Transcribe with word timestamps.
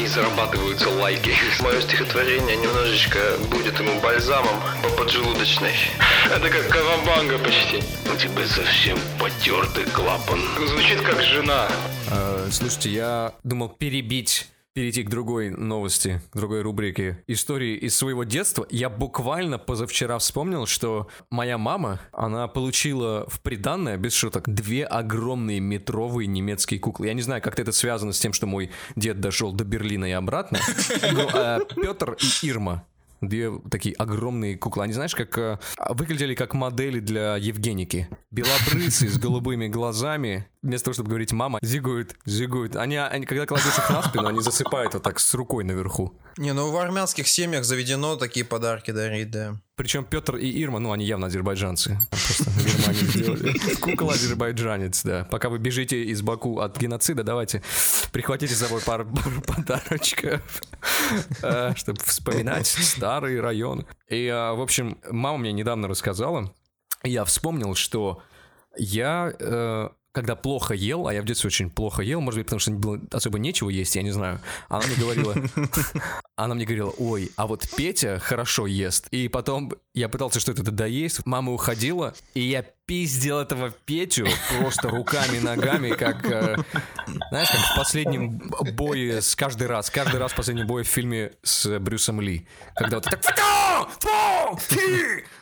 ней 0.00 0.06
зарабатываются 0.08 0.88
лайки. 0.88 1.30
Мое 1.60 1.80
стихотворение 1.82 2.56
немножечко 2.56 3.18
будет 3.50 3.78
ему 3.78 4.00
бальзамом 4.00 4.54
по 4.82 4.88
поджелудочной. 5.02 5.74
Это 6.24 6.48
как 6.48 6.68
кавабанга 6.68 7.38
почти. 7.38 7.82
У 8.10 8.16
тебя 8.16 8.46
совсем 8.46 8.98
потертый 9.18 9.84
клапан. 9.84 10.40
Звучит 10.68 11.02
как 11.02 11.22
жена. 11.22 11.68
Э, 12.10 12.48
слушайте, 12.50 12.90
я 12.90 13.34
думал 13.44 13.68
перебить 13.68 14.46
перейти 14.72 15.02
к 15.02 15.10
другой 15.10 15.50
новости, 15.50 16.20
к 16.30 16.36
другой 16.36 16.62
рубрике 16.62 17.22
истории 17.26 17.76
из 17.76 17.96
своего 17.96 18.24
детства. 18.24 18.66
Я 18.70 18.88
буквально 18.88 19.58
позавчера 19.58 20.18
вспомнил, 20.18 20.66
что 20.66 21.08
моя 21.30 21.58
мама, 21.58 22.00
она 22.12 22.46
получила 22.48 23.26
в 23.28 23.40
приданное, 23.40 23.96
без 23.96 24.14
шуток, 24.14 24.48
две 24.48 24.84
огромные 24.84 25.60
метровые 25.60 26.26
немецкие 26.26 26.78
куклы. 26.78 27.08
Я 27.08 27.14
не 27.14 27.22
знаю, 27.22 27.42
как 27.42 27.58
это 27.58 27.72
связано 27.72 28.12
с 28.12 28.20
тем, 28.20 28.32
что 28.32 28.46
мой 28.46 28.70
дед 28.96 29.20
дошел 29.20 29.52
до 29.52 29.64
Берлина 29.64 30.04
и 30.04 30.12
обратно. 30.12 30.60
Но 31.12 31.30
э, 31.32 31.60
Петр 31.76 32.16
и 32.20 32.46
Ирма 32.46 32.84
две 33.20 33.52
такие 33.70 33.94
огромные 33.94 34.56
куклы. 34.56 34.84
Они, 34.84 34.92
знаешь, 34.92 35.14
как 35.14 35.36
э, 35.38 35.58
выглядели 35.88 36.34
как 36.34 36.54
модели 36.54 37.00
для 37.00 37.36
Евгеники. 37.36 38.08
Белобрысые, 38.30 39.10
с 39.10 39.18
голубыми 39.18 39.68
глазами. 39.68 40.46
Вместо 40.62 40.86
того, 40.86 40.94
чтобы 40.94 41.08
говорить 41.08 41.32
«мама», 41.32 41.58
зигуют, 41.62 42.16
зигуют. 42.26 42.76
Они, 42.76 42.96
они, 42.96 43.24
когда 43.24 43.46
кладешь 43.46 43.78
их 43.78 43.88
на 43.88 44.02
спину, 44.02 44.26
они 44.26 44.40
засыпают 44.40 44.92
вот 44.92 45.02
так 45.02 45.18
с 45.18 45.32
рукой 45.32 45.64
наверху. 45.64 46.12
Не, 46.36 46.52
ну 46.52 46.70
в 46.70 46.76
армянских 46.76 47.28
семьях 47.28 47.64
заведено 47.64 48.16
такие 48.16 48.44
подарки 48.44 48.90
дарить, 48.90 49.30
да. 49.30 49.56
Причем 49.76 50.04
Петр 50.04 50.36
и 50.36 50.62
Ирма, 50.62 50.78
ну, 50.78 50.92
они 50.92 51.06
явно 51.06 51.28
азербайджанцы. 51.28 51.98
Просто 52.10 52.50
в 52.50 52.66
Германии 52.66 53.04
сделали. 53.06 53.74
Кукол 53.80 54.10
азербайджанец, 54.10 55.02
да. 55.02 55.26
Пока 55.30 55.48
вы 55.48 55.58
бежите 55.58 56.04
из 56.04 56.20
Баку 56.20 56.58
от 56.58 56.76
геноцида, 56.78 57.24
давайте 57.24 57.62
прихватите 58.12 58.54
с 58.54 58.58
собой 58.58 58.82
пару, 58.82 59.06
пару 59.06 59.40
подарочков, 59.40 60.42
э, 61.42 61.72
чтобы 61.74 62.00
вспоминать 62.04 62.66
старый 62.66 63.40
район. 63.40 63.86
И, 64.08 64.26
э, 64.26 64.52
в 64.52 64.60
общем, 64.60 64.98
мама 65.10 65.38
мне 65.38 65.52
недавно 65.52 65.88
рассказала, 65.88 66.54
я 67.02 67.24
вспомнил, 67.24 67.74
что 67.74 68.22
я 68.76 69.32
э, 69.38 69.88
когда 70.12 70.34
плохо 70.34 70.74
ел, 70.74 71.06
а 71.06 71.14
я 71.14 71.22
в 71.22 71.24
детстве 71.24 71.48
очень 71.48 71.70
плохо 71.70 72.02
ел, 72.02 72.20
может 72.20 72.38
быть, 72.38 72.46
потому 72.46 72.60
что 72.60 72.72
было 72.72 73.00
особо 73.12 73.38
нечего 73.38 73.68
есть, 73.68 73.94
я 73.94 74.02
не 74.02 74.10
знаю. 74.10 74.40
Она 74.68 74.84
мне 74.86 74.96
говорила, 74.96 75.34
она 76.36 76.54
мне 76.54 76.64
говорила, 76.64 76.92
ой, 76.98 77.30
а 77.36 77.46
вот 77.46 77.68
Петя 77.76 78.18
хорошо 78.18 78.66
ест. 78.66 79.06
И 79.10 79.28
потом 79.28 79.72
я 79.94 80.08
пытался 80.08 80.40
что-то 80.40 80.68
доесть, 80.70 81.24
мама 81.26 81.52
уходила, 81.52 82.14
и 82.34 82.40
я 82.40 82.62
пиздил 82.86 83.38
этого 83.38 83.70
Петю 83.70 84.26
просто 84.58 84.88
руками, 84.88 85.38
ногами, 85.38 85.90
как, 85.90 86.24
э, 86.28 86.56
знаешь, 87.28 87.48
как 87.48 87.60
в 87.60 87.76
последнем 87.76 88.38
бое 88.74 89.20
с 89.20 89.36
каждый 89.36 89.68
раз, 89.68 89.90
каждый 89.90 90.18
раз 90.18 90.32
в 90.32 90.36
последнем 90.36 90.66
бое 90.66 90.82
в 90.82 90.88
фильме 90.88 91.32
с 91.44 91.78
Брюсом 91.78 92.20
Ли, 92.20 92.48
когда 92.74 92.96
вот 92.96 93.04
так 93.04 93.22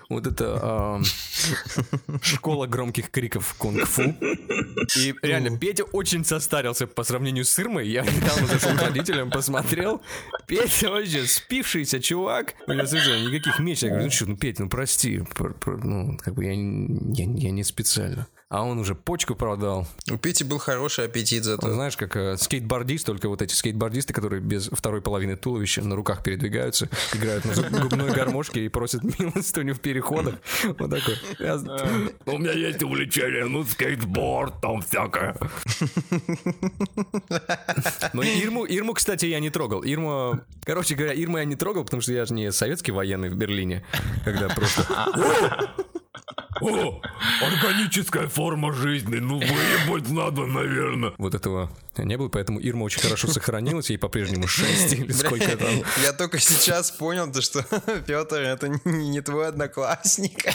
вот 0.08 0.26
это 0.26 1.02
э, 1.02 2.18
школа 2.22 2.66
громких 2.66 3.10
криков 3.10 3.54
кунг-фу. 3.58 4.14
И 4.96 5.14
реально, 5.22 5.58
Петя 5.58 5.84
очень 5.84 6.24
состарился 6.24 6.86
по 6.86 7.04
сравнению 7.04 7.44
с 7.44 7.58
Ирмой. 7.58 7.88
Я 7.88 8.02
недавно 8.02 8.46
зашел 8.46 8.74
к 8.76 8.82
родителям, 8.82 9.30
посмотрел. 9.30 10.00
Петя 10.46 10.90
вообще 10.90 11.26
спившийся 11.26 12.00
чувак. 12.00 12.54
У 12.66 12.72
совершенно 12.86 13.28
никаких 13.28 13.58
меч. 13.58 13.82
Я 13.82 13.90
говорю, 13.90 14.06
ну 14.06 14.10
что, 14.10 14.26
ну 14.26 14.36
Петя, 14.36 14.62
ну 14.62 14.70
прости. 14.70 15.22
Ну, 15.66 16.16
как 16.18 16.34
бы 16.34 16.44
я, 16.44 16.52
я, 16.52 17.30
я 17.30 17.50
не 17.50 17.64
специально 17.64 18.26
а 18.50 18.64
он 18.64 18.78
уже 18.78 18.94
почку 18.94 19.34
продал. 19.34 19.86
У 20.10 20.16
Пети 20.16 20.42
был 20.42 20.58
хороший 20.58 21.04
аппетит 21.04 21.44
зато. 21.44 21.66
Он, 21.66 21.74
знаешь, 21.74 21.96
как 21.96 22.16
э, 22.16 22.36
скейтбордист, 22.38 23.04
только 23.04 23.28
вот 23.28 23.42
эти 23.42 23.52
скейтбордисты, 23.52 24.14
которые 24.14 24.40
без 24.40 24.68
второй 24.68 25.02
половины 25.02 25.36
туловища 25.36 25.82
на 25.82 25.94
руках 25.96 26.22
передвигаются, 26.22 26.88
играют 27.12 27.44
на 27.44 27.80
губной 27.80 28.10
гармошке 28.10 28.64
и 28.64 28.68
просят 28.68 29.02
милостыню 29.18 29.74
в 29.74 29.80
переходах. 29.80 30.36
Вот 30.64 30.90
такой. 30.90 31.16
Я... 31.38 31.56
У 32.26 32.38
меня 32.38 32.52
есть 32.52 32.82
увлечение, 32.82 33.44
ну, 33.44 33.64
скейтборд, 33.64 34.60
там 34.62 34.80
всякое. 34.80 35.36
Ну, 38.14 38.22
Ирму, 38.22 38.64
Ирму, 38.64 38.94
кстати, 38.94 39.26
я 39.26 39.40
не 39.40 39.50
трогал. 39.50 39.82
Ирму, 39.82 40.40
короче 40.64 40.94
говоря, 40.94 41.12
Ирму 41.12 41.38
я 41.38 41.44
не 41.44 41.56
трогал, 41.56 41.84
потому 41.84 42.00
что 42.00 42.12
я 42.12 42.24
же 42.24 42.32
не 42.32 42.50
советский 42.52 42.92
военный 42.92 43.28
в 43.28 43.34
Берлине, 43.34 43.84
когда 44.24 44.48
просто... 44.48 44.86
О, 46.60 47.00
органическая 47.42 48.28
форма 48.28 48.72
жизни, 48.72 49.16
ну 49.16 49.38
выебать 49.38 50.08
надо, 50.10 50.46
наверное. 50.46 51.12
Вот 51.18 51.34
этого 51.34 51.70
не 51.96 52.16
было, 52.16 52.28
поэтому 52.28 52.60
Ирма 52.60 52.84
очень 52.84 53.00
хорошо 53.00 53.28
сохранилась, 53.28 53.90
ей 53.90 53.98
по-прежнему 53.98 54.46
6 54.46 54.92
или 54.92 55.12
сколько 55.12 55.56
там. 55.56 55.82
Я 56.02 56.12
только 56.12 56.38
сейчас 56.38 56.90
понял, 56.90 57.30
то, 57.32 57.42
что 57.42 57.62
Петр 58.06 58.36
это 58.36 58.68
не 58.84 59.20
твой 59.20 59.48
одноклассник. 59.48 60.44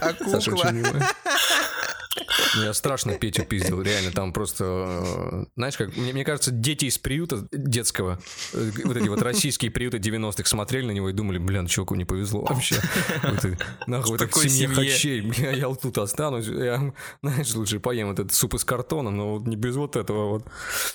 А 0.00 0.12
кукла. 0.12 0.70
Ну, 0.72 0.82
я 2.56 2.72
страшно 2.74 3.14
Петю 3.14 3.44
пиздил, 3.44 3.82
реально, 3.82 4.10
там 4.10 4.32
просто, 4.32 4.64
э, 4.64 5.44
знаешь, 5.56 5.76
как, 5.76 5.96
мне, 5.96 6.12
мне 6.12 6.24
кажется, 6.24 6.50
дети 6.50 6.86
из 6.86 6.98
приюта 6.98 7.48
детского, 7.52 8.20
э, 8.52 8.70
вот 8.84 8.96
эти 8.96 9.08
вот 9.08 9.22
российские 9.22 9.70
приюты 9.70 9.98
90-х 9.98 10.44
смотрели 10.44 10.86
на 10.86 10.90
него 10.92 11.10
и 11.10 11.12
думали, 11.12 11.38
блин, 11.38 11.66
чуваку 11.66 11.94
не 11.94 12.04
повезло 12.04 12.42
вообще. 12.42 12.76
Вот, 13.22 13.44
нахуй, 13.86 14.18
вот 14.18 14.34
в 14.34 14.48
семье 14.48 14.68
хачей, 14.68 15.32
я, 15.38 15.50
я 15.52 15.68
вот 15.68 15.82
тут 15.82 15.98
останусь, 15.98 16.46
я, 16.46 16.92
знаешь, 17.22 17.54
лучше 17.54 17.80
поем 17.80 18.10
этот 18.10 18.32
суп 18.32 18.54
из 18.54 18.64
картона, 18.64 19.10
но 19.10 19.34
вот 19.38 19.46
не 19.46 19.56
без 19.56 19.76
вот 19.76 19.96
этого 19.96 20.28
вот. 20.28 20.46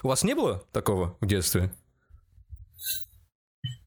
У 0.01 0.07
вас 0.07 0.23
не 0.23 0.35
было 0.35 0.63
такого 0.71 1.17
в 1.19 1.25
детстве? 1.25 1.71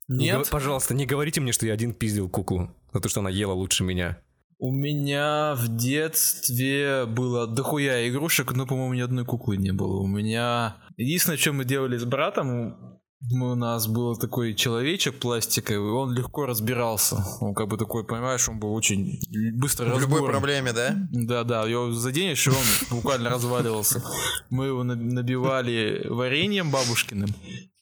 Нет. 0.08 0.38
Не, 0.38 0.44
пожалуйста, 0.44 0.94
не 0.94 1.04
говорите 1.04 1.40
мне, 1.40 1.52
что 1.52 1.66
я 1.66 1.72
один 1.72 1.92
пиздил 1.92 2.28
куклу 2.28 2.70
за 2.92 3.00
то, 3.00 3.08
что 3.08 3.20
она 3.20 3.30
ела 3.30 3.52
лучше 3.52 3.82
меня. 3.82 4.18
У 4.58 4.72
меня 4.72 5.54
в 5.54 5.76
детстве 5.76 7.04
было 7.04 7.46
дохуя 7.46 8.08
игрушек, 8.08 8.52
но, 8.52 8.66
по-моему, 8.66 8.94
ни 8.94 9.00
одной 9.00 9.24
куклы 9.24 9.58
не 9.58 9.72
было. 9.72 10.00
У 10.00 10.06
меня... 10.06 10.76
Единственное, 10.96 11.36
что 11.36 11.52
мы 11.52 11.66
делали 11.66 11.98
с 11.98 12.04
братом, 12.04 12.96
у 13.30 13.54
нас 13.54 13.86
был 13.86 14.16
такой 14.16 14.54
человечек 14.54 15.18
пластиковый, 15.18 15.90
он 15.90 16.14
легко 16.14 16.46
разбирался. 16.46 17.16
Он 17.40 17.54
как 17.54 17.68
бы 17.68 17.76
такой, 17.76 18.04
понимаешь, 18.04 18.48
он 18.48 18.58
был 18.58 18.72
очень 18.72 19.20
быстро 19.58 19.94
В 19.94 20.00
любой 20.00 20.24
проблеме, 20.24 20.72
да? 20.72 20.96
Да, 21.10 21.44
да, 21.44 21.66
его 21.66 21.92
заденешь, 21.92 22.46
и 22.46 22.50
он 22.50 22.56
буквально 22.90 23.28
разваливался. 23.30 24.02
Мы 24.48 24.66
его 24.66 24.84
набивали 24.84 26.06
вареньем 26.08 26.70
бабушкиным 26.70 27.30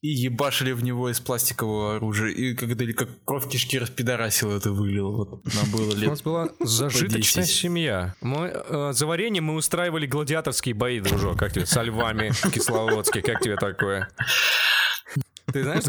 и 0.05 0.09
ебашили 0.09 0.73
в 0.73 0.85
него 0.85 1.09
из 1.09 1.19
пластикового 1.19 1.97
оружия. 1.97 2.31
И 2.31 2.55
когда 2.55 2.85
как 2.93 3.09
кровь 3.25 3.49
кишки 3.49 3.79
распидорасило 3.79 4.55
это 4.55 4.71
выглядело. 4.71 5.17
Вот 5.17 5.45
нам 5.55 5.71
было 5.71 5.95
лет 5.95 6.09
У 6.09 6.11
нас 6.11 6.21
была 6.21 6.51
зажиточная 6.61 7.47
семья. 7.47 8.15
Мы, 8.21 8.53
э, 8.53 8.93
за 8.93 9.07
варенье 9.07 9.41
мы 9.41 9.55
устраивали 9.55 10.05
гладиаторские 10.05 10.75
бои, 10.75 11.01
дружок. 11.01 11.39
Как 11.39 11.55
тебе? 11.55 11.65
Со 11.65 11.81
львами 11.81 12.33
Кисловодске. 12.53 13.23
Как 13.23 13.41
тебе 13.41 13.57
такое? 13.57 14.11
Ты 15.51 15.63
знаешь, 15.63 15.85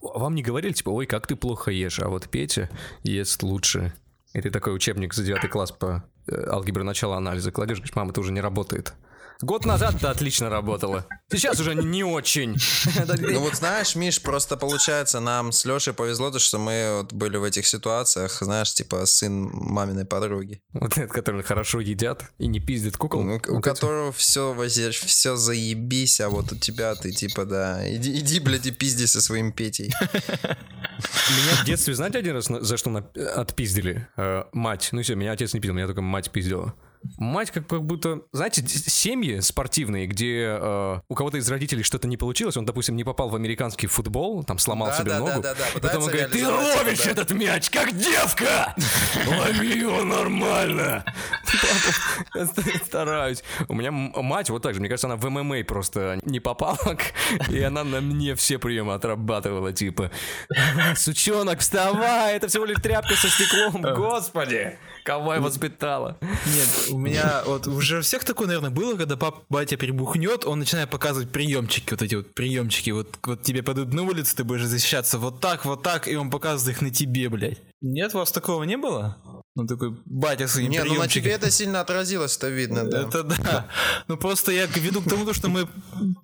вам 0.00 0.34
не 0.34 0.42
говорили, 0.42 0.72
типа, 0.72 0.88
ой, 0.88 1.04
как 1.04 1.26
ты 1.26 1.36
плохо 1.36 1.70
ешь, 1.70 1.98
а 1.98 2.08
вот 2.08 2.30
Петя 2.30 2.70
ест 3.02 3.42
лучше. 3.42 3.92
И 4.32 4.40
ты 4.40 4.50
такой 4.50 4.74
учебник 4.74 5.12
за 5.12 5.22
девятый 5.22 5.50
класс 5.50 5.70
по 5.70 6.02
э, 6.28 6.46
алгебре 6.46 6.82
начала 6.82 7.18
анализа 7.18 7.52
кладешь, 7.52 7.76
говоришь, 7.76 7.94
мама, 7.94 8.12
это 8.12 8.20
уже 8.20 8.32
не 8.32 8.40
работает. 8.40 8.94
Год 9.40 9.64
назад 9.64 9.96
это 9.96 10.10
отлично 10.10 10.48
работало. 10.48 11.06
Сейчас 11.30 11.60
уже 11.60 11.74
не 11.74 12.04
очень. 12.04 12.56
Ну 13.18 13.40
вот 13.40 13.54
знаешь, 13.54 13.94
Миш, 13.96 14.20
просто 14.20 14.56
получается, 14.56 15.20
нам 15.20 15.52
с 15.52 15.64
Лешей 15.64 15.92
повезло, 15.92 16.30
то, 16.30 16.38
что 16.38 16.58
мы 16.58 16.98
вот 16.98 17.12
были 17.12 17.36
в 17.36 17.44
этих 17.44 17.66
ситуациях, 17.66 18.38
знаешь, 18.40 18.72
типа 18.72 19.06
сын 19.06 19.50
маминой 19.52 20.04
подруги. 20.04 20.62
Вот 20.72 20.96
этот, 20.96 21.12
которые 21.12 21.42
хорошо 21.42 21.80
едят 21.80 22.24
и 22.38 22.46
не 22.46 22.60
пиздят 22.60 22.96
кукол. 22.96 23.22
Ну, 23.22 23.40
у 23.48 23.54
вот 23.54 23.64
которого 23.64 24.10
эти... 24.10 24.16
все, 24.16 24.68
все 24.90 25.36
заебись, 25.36 26.20
а 26.20 26.28
вот 26.28 26.52
у 26.52 26.56
тебя 26.56 26.94
ты 26.94 27.10
типа, 27.10 27.44
да, 27.44 27.82
иди, 27.94 28.18
иди 28.18 28.40
блядь, 28.40 28.66
и 28.66 28.70
пизди 28.70 29.06
со 29.06 29.20
своим 29.20 29.52
Петей. 29.52 29.92
Меня 31.30 31.62
в 31.62 31.64
детстве, 31.64 31.94
знаете, 31.94 32.18
один 32.18 32.34
раз 32.34 32.46
за 32.46 32.76
что 32.76 32.90
отпиздили? 33.34 34.08
Э, 34.16 34.44
мать. 34.52 34.90
Ну 34.92 35.02
все, 35.02 35.14
меня 35.14 35.32
отец 35.32 35.54
не 35.54 35.60
пиздил, 35.60 35.74
меня 35.74 35.86
только 35.86 36.02
мать 36.02 36.30
пиздила. 36.30 36.74
Мать 37.18 37.50
как, 37.50 37.66
как 37.66 37.84
будто, 37.84 38.22
знаете, 38.32 38.66
семьи 38.66 39.40
спортивные, 39.40 40.06
где 40.06 40.56
э, 40.58 41.00
у 41.08 41.14
кого-то 41.14 41.36
из 41.36 41.48
родителей 41.48 41.82
что-то 41.82 42.08
не 42.08 42.16
получилось, 42.16 42.56
он, 42.56 42.64
допустим, 42.64 42.96
не 42.96 43.04
попал 43.04 43.28
в 43.28 43.36
американский 43.36 43.86
футбол, 43.86 44.42
там 44.44 44.58
сломал 44.58 44.88
да, 44.88 44.98
себе 44.98 45.10
да, 45.10 45.18
ногу, 45.18 45.42
да, 45.42 45.54
да, 45.54 45.64
да. 45.74 45.80
потом 45.80 46.02
он 46.02 46.08
говорит, 46.08 46.30
ты 46.30 46.46
ловишь 46.46 47.04
да. 47.04 47.10
этот 47.10 47.30
мяч, 47.32 47.70
как 47.70 47.96
девка, 47.96 48.74
лови 49.26 49.78
его 49.78 50.02
нормально. 50.02 51.04
Стараюсь. 52.86 53.42
У 53.68 53.74
меня 53.74 53.90
мать 53.90 54.50
вот 54.50 54.62
так 54.62 54.74
же, 54.74 54.80
мне 54.80 54.88
кажется, 54.88 55.06
она 55.06 55.16
в 55.16 55.28
ММА 55.28 55.64
просто 55.64 56.18
не 56.24 56.40
попала, 56.40 56.96
и 57.50 57.60
она 57.60 57.84
на 57.84 58.00
мне 58.00 58.34
все 58.34 58.58
приемы 58.58 58.94
отрабатывала, 58.94 59.72
типа, 59.72 60.10
сучонок, 60.96 61.60
вставай, 61.60 62.36
это 62.36 62.48
всего 62.48 62.64
лишь 62.64 62.80
тряпка 62.80 63.14
со 63.14 63.28
стеклом, 63.28 63.82
господи. 63.94 64.78
Кого 65.04 65.34
я 65.34 65.40
воспитала? 65.42 66.16
Нет, 66.22 66.68
у 66.90 66.98
меня 66.98 67.42
вот 67.44 67.66
уже 67.66 67.98
у 67.98 68.00
всех 68.00 68.24
такое, 68.24 68.46
наверное, 68.46 68.70
было, 68.70 68.96
когда 68.96 69.18
пап, 69.18 69.44
батя 69.50 69.76
прибухнет, 69.76 70.46
он 70.46 70.58
начинает 70.58 70.88
показывать 70.88 71.30
приемчики, 71.30 71.90
вот 71.90 72.00
эти 72.00 72.14
вот 72.14 72.32
приемчики. 72.32 72.88
Вот, 72.90 73.18
вот 73.22 73.42
тебе 73.42 73.62
подают 73.62 73.92
на 73.92 74.02
улицу, 74.02 74.34
ты 74.34 74.44
будешь 74.44 74.64
защищаться 74.64 75.18
вот 75.18 75.42
так, 75.42 75.66
вот 75.66 75.82
так, 75.82 76.08
и 76.08 76.16
он 76.16 76.30
показывает 76.30 76.76
их 76.76 76.82
на 76.82 76.90
тебе, 76.90 77.28
блядь. 77.28 77.60
Нет, 77.82 78.14
у 78.14 78.18
вас 78.18 78.32
такого 78.32 78.62
не 78.62 78.78
было? 78.78 79.18
Ну 79.56 79.66
такой 79.66 79.94
батя 80.04 80.48
своим 80.48 80.70
Не, 80.70 80.82
ну 80.82 80.94
на 80.94 81.06
тебе 81.06 81.30
это 81.30 81.48
сильно 81.50 81.80
отразилось, 81.80 82.36
это 82.36 82.48
видно, 82.48 82.84
да. 82.90 83.02
Это 83.02 83.22
да. 83.22 83.68
Ну 84.08 84.16
просто 84.16 84.50
я 84.50 84.66
веду 84.66 85.00
к 85.00 85.08
тому, 85.08 85.32
что 85.32 85.48
мы 85.48 85.68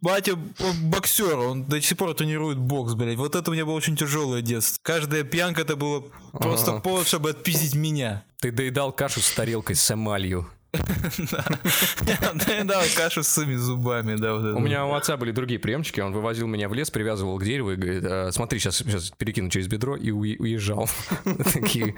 батя 0.01 0.33
он 0.33 0.91
боксер, 0.91 1.39
он 1.39 1.65
до 1.65 1.81
сих 1.81 1.97
пор 1.97 2.15
тренирует 2.15 2.59
бокс, 2.59 2.95
блядь. 2.95 3.17
Вот 3.17 3.37
это 3.37 3.51
у 3.51 3.55
меня 3.55 3.65
было 3.65 3.75
очень 3.75 3.97
тяжелое 3.97 4.43
детство. 4.43 4.79
Каждая 4.83 5.23
пьянка 5.23 5.63
это 5.63 5.77
было 5.77 6.05
просто 6.33 6.81
повод, 6.81 7.07
чтобы 7.07 7.31
отпиздить 7.31 7.75
меня. 7.75 8.25
Ты 8.41 8.51
доедал 8.51 8.91
кашу 8.91 9.21
с 9.21 9.31
тарелкой 9.31 9.77
с 9.77 9.91
эмалью. 9.91 10.51
Я 10.73 12.65
дал 12.65 12.83
кашу 12.97 13.23
с 13.23 13.29
своими 13.29 13.57
зубами, 13.57 14.17
да, 14.17 14.35
вот 14.35 14.45
это. 14.45 14.57
У 14.57 14.61
меня 14.61 14.87
у 14.87 14.95
отца 14.95 15.17
были 15.17 15.33
другие 15.33 15.59
приемчики, 15.59 16.01
он 16.01 16.13
вывозил 16.13 16.47
меня 16.47 16.69
в 16.69 16.75
лес, 16.75 16.91
привязывал 16.91 17.39
к 17.39 17.45
дереву 17.45 17.73
и 17.73 17.77
говорит, 17.77 18.05
«А, 18.05 18.31
смотри, 18.33 18.59
сейчас, 18.59 18.83
перекину 19.19 19.51
через 19.51 19.67
бедро 19.67 19.97
и 19.97 20.11
уе- 20.11 20.37
уезжал. 20.39 20.89
Такие. 21.53 21.95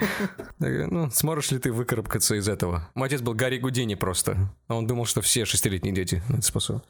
Ну, 0.58 1.10
сможешь 1.10 1.50
ли 1.50 1.58
ты 1.58 1.72
выкарабкаться 1.72 2.34
из 2.34 2.48
этого? 2.48 2.88
Мой 2.94 3.08
отец 3.08 3.20
был 3.20 3.34
Гарри 3.34 3.58
Гудини 3.58 3.94
просто. 3.94 4.36
А 4.68 4.74
Он 4.74 4.86
думал, 4.86 5.06
что 5.06 5.20
все 5.20 5.44
шестилетние 5.44 5.94
дети 5.94 6.22
на 6.28 6.34
это 6.36 6.42
способны. 6.42 6.82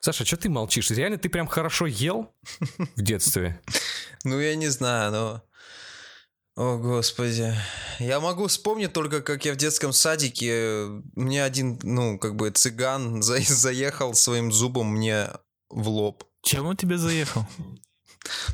Саша, 0.00 0.24
что 0.24 0.36
ты 0.36 0.48
молчишь? 0.50 0.90
Реально 0.90 1.18
ты 1.18 1.28
прям 1.28 1.46
хорошо 1.46 1.86
ел 1.86 2.32
в 2.96 3.02
детстве? 3.02 3.60
Ну, 4.24 4.38
я 4.40 4.54
не 4.56 4.68
знаю, 4.68 5.12
но... 5.12 5.42
О, 6.60 6.76
господи. 6.76 7.54
Я 8.00 8.20
могу 8.20 8.46
вспомнить 8.46 8.92
только, 8.92 9.22
как 9.22 9.46
я 9.46 9.54
в 9.54 9.56
детском 9.56 9.94
садике... 9.94 10.88
Мне 11.16 11.42
один, 11.42 11.78
ну, 11.82 12.18
как 12.18 12.36
бы 12.36 12.50
цыган 12.50 13.22
за- 13.22 13.40
заехал 13.40 14.12
своим 14.12 14.52
зубом 14.52 14.88
мне 14.88 15.30
в 15.70 15.88
лоб. 15.88 16.24
Чем 16.42 16.66
он 16.66 16.76
тебе 16.76 16.98
заехал? 16.98 17.46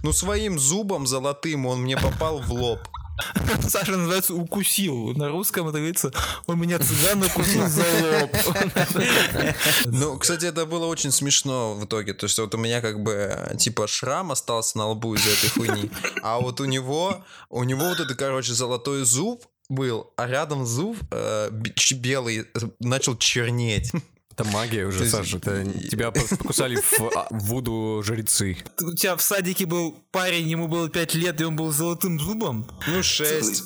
Ну, 0.05 0.13
своим 0.13 0.57
зубом 0.57 1.09
золотым 1.09 1.67
он 1.67 1.83
мне 1.83 1.97
попал 1.97 2.41
в 2.41 2.53
лоб. 2.53 2.79
Саша 3.69 3.93
называется 3.93 4.35
укусил. 4.35 5.15
На 5.15 5.29
русском 5.29 5.69
это 5.69 5.79
говорится, 5.79 6.13
он 6.47 6.61
меня 6.61 6.79
цыган 6.79 7.23
укусил 7.23 7.67
за 7.67 7.85
лоб. 8.21 8.37
Ну, 9.87 10.19
кстати, 10.19 10.47
это 10.47 10.67
было 10.67 10.87
очень 10.87 11.11
смешно 11.11 11.75
в 11.75 11.85
итоге. 11.85 12.13
То 12.15 12.27
есть 12.27 12.39
вот 12.39 12.55
у 12.55 12.59
меня 12.59 12.81
как 12.81 13.03
бы 13.03 13.55
типа 13.59 13.87
шрам 13.87 14.33
остался 14.33 14.79
на 14.79 14.89
лбу 14.89 15.15
из 15.15 15.27
этой 15.27 15.51
хуйни. 15.51 15.91
А 16.23 16.39
вот 16.41 16.61
у 16.61 16.65
него, 16.65 17.25
у 17.51 17.65
него 17.65 17.89
вот 17.89 18.01
это, 18.01 18.15
короче, 18.15 18.53
золотой 18.53 19.05
зуб 19.05 19.45
был, 19.69 20.13
а 20.17 20.27
рядом 20.27 20.65
зуб 20.67 20.97
э, 21.11 21.51
белый 21.95 22.41
э, 22.41 22.45
начал 22.81 23.17
чернеть. 23.17 23.93
Это 24.39 24.45
магия 24.51 24.85
уже, 24.85 24.99
есть- 25.05 25.13
Саша. 25.13 25.39
Это 25.39 25.65
тебя 25.91 26.11
покусали 26.11 26.77
в 26.77 27.01
а, 27.17 27.27
вуду 27.31 28.03
жрецы. 28.05 28.59
У 28.83 28.93
тебя 28.93 29.17
в 29.17 29.23
садике 29.23 29.65
был 29.65 29.97
парень, 30.11 30.47
ему 30.47 30.69
было 30.69 30.91
5 30.91 31.15
лет, 31.15 31.41
и 31.41 31.45
он 31.45 31.57
был 31.57 31.73
с 31.73 31.77
золотым 31.77 32.21
зубом. 32.21 32.69
Ну, 32.87 33.03
шесть. 33.03 33.65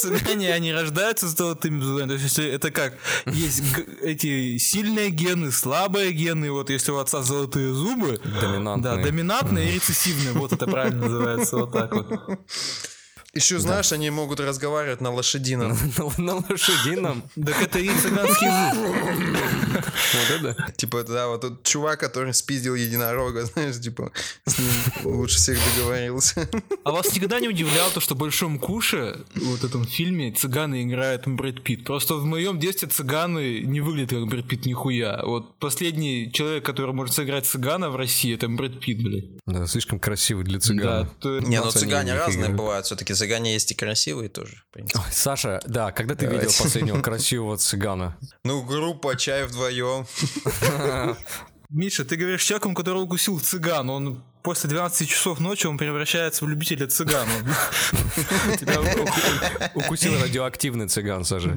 Цыгане, 0.00 0.54
они 0.54 0.72
рождаются 0.72 1.28
с 1.28 1.36
золотыми 1.36 1.80
зубами. 1.80 2.06
То 2.08 2.12
есть, 2.14 2.24
если 2.26 2.48
это 2.48 2.70
как? 2.70 2.96
Есть 3.26 3.62
эти 4.02 4.56
сильные 4.58 5.10
гены, 5.10 5.50
слабые 5.50 6.12
гены. 6.12 6.52
Вот 6.52 6.70
если 6.70 6.92
у 6.92 6.98
отца 6.98 7.22
золотые 7.24 7.74
зубы, 7.74 8.20
Доминантные. 8.40 8.96
да, 8.96 9.02
доминантные 9.02 9.68
и 9.70 9.74
рецессивные. 9.74 10.32
Вот 10.34 10.52
это 10.52 10.66
правильно 10.66 11.06
называется. 11.08 11.56
Вот 11.56 11.72
так 11.72 11.92
вот. 11.92 12.38
Еще, 13.34 13.58
знаешь, 13.58 13.92
они 13.92 14.10
могут 14.10 14.40
разговаривать 14.40 15.00
на 15.00 15.10
лошадином. 15.12 15.76
На, 16.18 16.22
на 16.24 16.34
лошадином. 16.48 17.22
Так 17.34 17.62
это 17.62 17.78
и 17.78 17.88
цыганский. 17.88 18.48
Вот 20.14 20.30
это. 20.30 20.72
Типа, 20.76 21.02
да, 21.02 21.28
вот 21.28 21.40
тот 21.40 21.64
чувак, 21.64 21.98
который 22.00 22.32
спиздил 22.34 22.74
единорога, 22.74 23.44
знаешь, 23.52 23.80
типа, 23.80 24.12
с 24.46 24.58
ним 24.58 24.68
лучше 25.04 25.36
всех 25.36 25.58
договорился. 25.76 26.48
А 26.84 26.92
вас 26.92 27.12
никогда 27.14 27.40
не 27.40 27.48
удивляло 27.48 27.90
то, 27.90 28.00
что 28.00 28.14
в 28.14 28.18
Большом 28.18 28.58
Куше, 28.58 29.18
вот 29.34 29.64
этом 29.64 29.84
фильме, 29.84 30.32
цыганы 30.32 30.84
играют 30.84 31.26
Брэд 31.26 31.62
Питт? 31.64 31.84
Просто 31.84 32.14
в 32.14 32.24
моем 32.24 32.58
детстве 32.60 32.88
цыганы 32.88 33.60
не 33.60 33.80
выглядят 33.80 34.10
как 34.10 34.26
Брэд 34.28 34.46
Питт 34.48 34.66
нихуя. 34.66 35.20
Вот 35.24 35.58
последний 35.58 36.30
человек, 36.32 36.64
который 36.64 36.94
может 36.94 37.14
сыграть 37.14 37.46
цыгана 37.46 37.90
в 37.90 37.96
России, 37.96 38.34
это 38.34 38.48
Брэд 38.48 38.80
Питт, 38.80 39.02
блядь. 39.02 39.24
Да, 39.46 39.66
слишком 39.66 39.98
красивый 39.98 40.44
для 40.44 40.58
Да, 40.58 40.64
цыгана. 40.64 41.10
то- 41.20 41.40
Не, 41.40 41.58
ну 41.58 41.64
Пацаны 41.64 41.84
цыгане 41.84 42.14
разные 42.14 42.50
бывают. 42.50 42.86
Все-таки 42.86 43.14
цыгане 43.24 43.54
есть 43.54 43.72
и 43.72 43.74
красивые 43.74 44.28
тоже, 44.28 44.56
в 44.68 44.72
принципе. 44.72 44.98
Ой, 44.98 45.04
Саша, 45.10 45.60
да, 45.66 45.92
когда 45.92 46.14
ты 46.14 46.26
видел 46.26 46.40
Давайте. 46.40 46.62
последнего 46.62 47.00
красивого 47.02 47.56
цыгана? 47.56 48.16
Ну, 48.44 48.62
группа 48.62 49.16
чай 49.16 49.46
вдвоем. 49.46 50.06
Миша, 51.70 52.04
ты 52.04 52.16
говоришь 52.16 52.44
человеком, 52.44 52.74
который 52.74 53.02
укусил 53.02 53.40
цыган, 53.40 53.88
он 53.90 54.22
после 54.42 54.68
12 54.68 55.08
часов 55.08 55.40
ночи 55.40 55.66
он 55.66 55.78
превращается 55.78 56.44
в 56.44 56.48
любителя 56.48 56.86
цыган. 56.86 57.26
Укусил 59.74 60.20
радиоактивный 60.20 60.88
цыган, 60.88 61.24
Саша. 61.24 61.48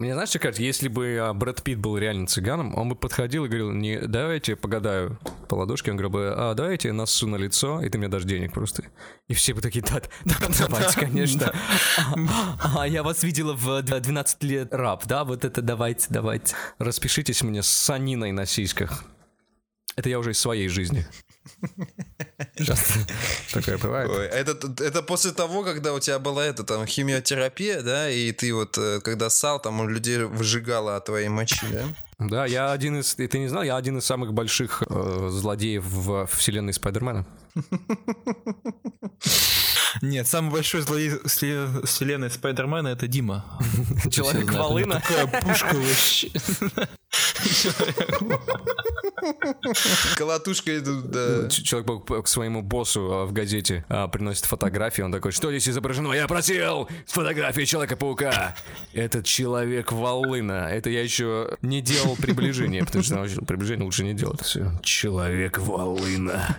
Мне 0.00 0.12
знаешь, 0.12 0.28
что 0.28 0.38
кажется, 0.38 0.62
если 0.62 0.86
бы 0.86 1.18
а, 1.20 1.34
Брэд 1.34 1.64
Питт 1.64 1.80
был 1.80 1.98
реально 1.98 2.28
цыганом, 2.28 2.78
он 2.78 2.88
бы 2.88 2.94
подходил 2.94 3.46
и 3.46 3.48
говорил, 3.48 3.72
не, 3.72 3.98
давайте 3.98 4.54
погадаю 4.54 5.18
по 5.48 5.56
ладошке, 5.56 5.90
он 5.90 5.96
говорил 5.96 6.10
бы, 6.10 6.34
а, 6.36 6.54
давайте 6.54 6.92
насу 6.92 7.26
на 7.26 7.34
лицо, 7.34 7.82
и 7.82 7.88
ты 7.88 7.98
мне 7.98 8.06
дашь 8.06 8.22
денег 8.22 8.52
просто. 8.52 8.84
И 9.26 9.34
все 9.34 9.54
бы 9.54 9.60
такие, 9.60 9.84
да, 9.84 10.00
да, 10.24 10.34
давайте, 10.56 11.00
конечно. 11.00 11.52
А, 11.96 12.82
а, 12.82 12.86
я 12.86 13.02
вас 13.02 13.24
видела 13.24 13.54
в 13.54 13.82
12 13.82 14.44
лет 14.44 14.72
раб, 14.72 15.04
да, 15.06 15.24
вот 15.24 15.44
это 15.44 15.62
давайте, 15.62 16.06
давайте. 16.10 16.54
Распишитесь 16.78 17.42
мне 17.42 17.64
с 17.64 17.68
саниной 17.68 18.30
на 18.30 18.46
сиськах. 18.46 19.04
Это 19.96 20.08
я 20.08 20.20
уже 20.20 20.30
из 20.30 20.38
своей 20.38 20.68
жизни. 20.68 21.08
Часто 22.64 22.94
такое 23.52 23.78
бывает. 23.78 24.10
Ой, 24.10 24.26
это, 24.26 24.58
это 24.82 25.02
после 25.02 25.32
того, 25.32 25.62
когда 25.62 25.92
у 25.94 26.00
тебя 26.00 26.18
была 26.18 26.44
эта 26.44 26.64
там 26.64 26.86
химиотерапия, 26.86 27.82
да, 27.82 28.10
и 28.10 28.32
ты 28.32 28.52
вот, 28.54 28.76
э, 28.78 29.00
когда 29.00 29.30
ссал, 29.30 29.60
там 29.60 29.80
у 29.80 29.88
людей 29.88 30.18
выжигало 30.24 30.96
от 30.96 31.04
твоей 31.06 31.28
мочи, 31.28 31.66
да? 31.72 31.84
Да, 32.18 32.46
я 32.46 32.72
один 32.72 32.98
из... 32.98 33.14
и 33.18 33.26
Ты 33.28 33.38
не 33.38 33.48
знал, 33.48 33.62
я 33.62 33.76
один 33.76 33.98
из 33.98 34.04
самых 34.04 34.32
больших 34.32 34.82
э, 34.88 35.28
злодеев 35.30 35.84
в 35.84 36.26
вселенной 36.26 36.72
Спайдермена. 36.72 37.24
Нет, 40.02 40.26
самый 40.26 40.50
большой 40.52 40.82
злодей 40.82 41.10
вселенной 41.24 42.30
Спайдермена 42.30 42.88
это 42.88 43.06
Дима. 43.06 43.44
Человек-волына. 44.10 45.00
Такая 45.00 45.26
пушка 45.40 45.74
вообще. 45.74 46.30
Колотушка 50.16 50.78
идут, 50.78 51.10
да. 51.10 51.48
Человек 51.48 52.04
к- 52.06 52.22
к 52.22 52.28
своему 52.48 52.62
боссу 52.62 53.12
а, 53.12 53.26
в 53.26 53.32
газете 53.32 53.84
а, 53.88 54.08
приносит 54.08 54.46
фотографии, 54.46 55.02
он 55.02 55.12
такой, 55.12 55.32
что 55.32 55.50
здесь 55.50 55.68
изображено? 55.68 56.12
Я 56.12 56.26
просил 56.26 56.88
фотографии 57.06 57.64
Человека-паука. 57.64 58.56
Этот 58.94 59.26
человек-волына. 59.26 60.68
Это 60.70 60.88
я 60.88 61.02
еще 61.02 61.58
не 61.60 61.82
делал 61.82 62.16
приближение, 62.16 62.84
потому 62.84 63.04
что 63.04 63.44
приближение 63.44 63.84
лучше 63.84 64.04
не 64.04 64.14
делать. 64.14 64.40
Все. 64.40 64.72
Человек-волына. 64.82 66.56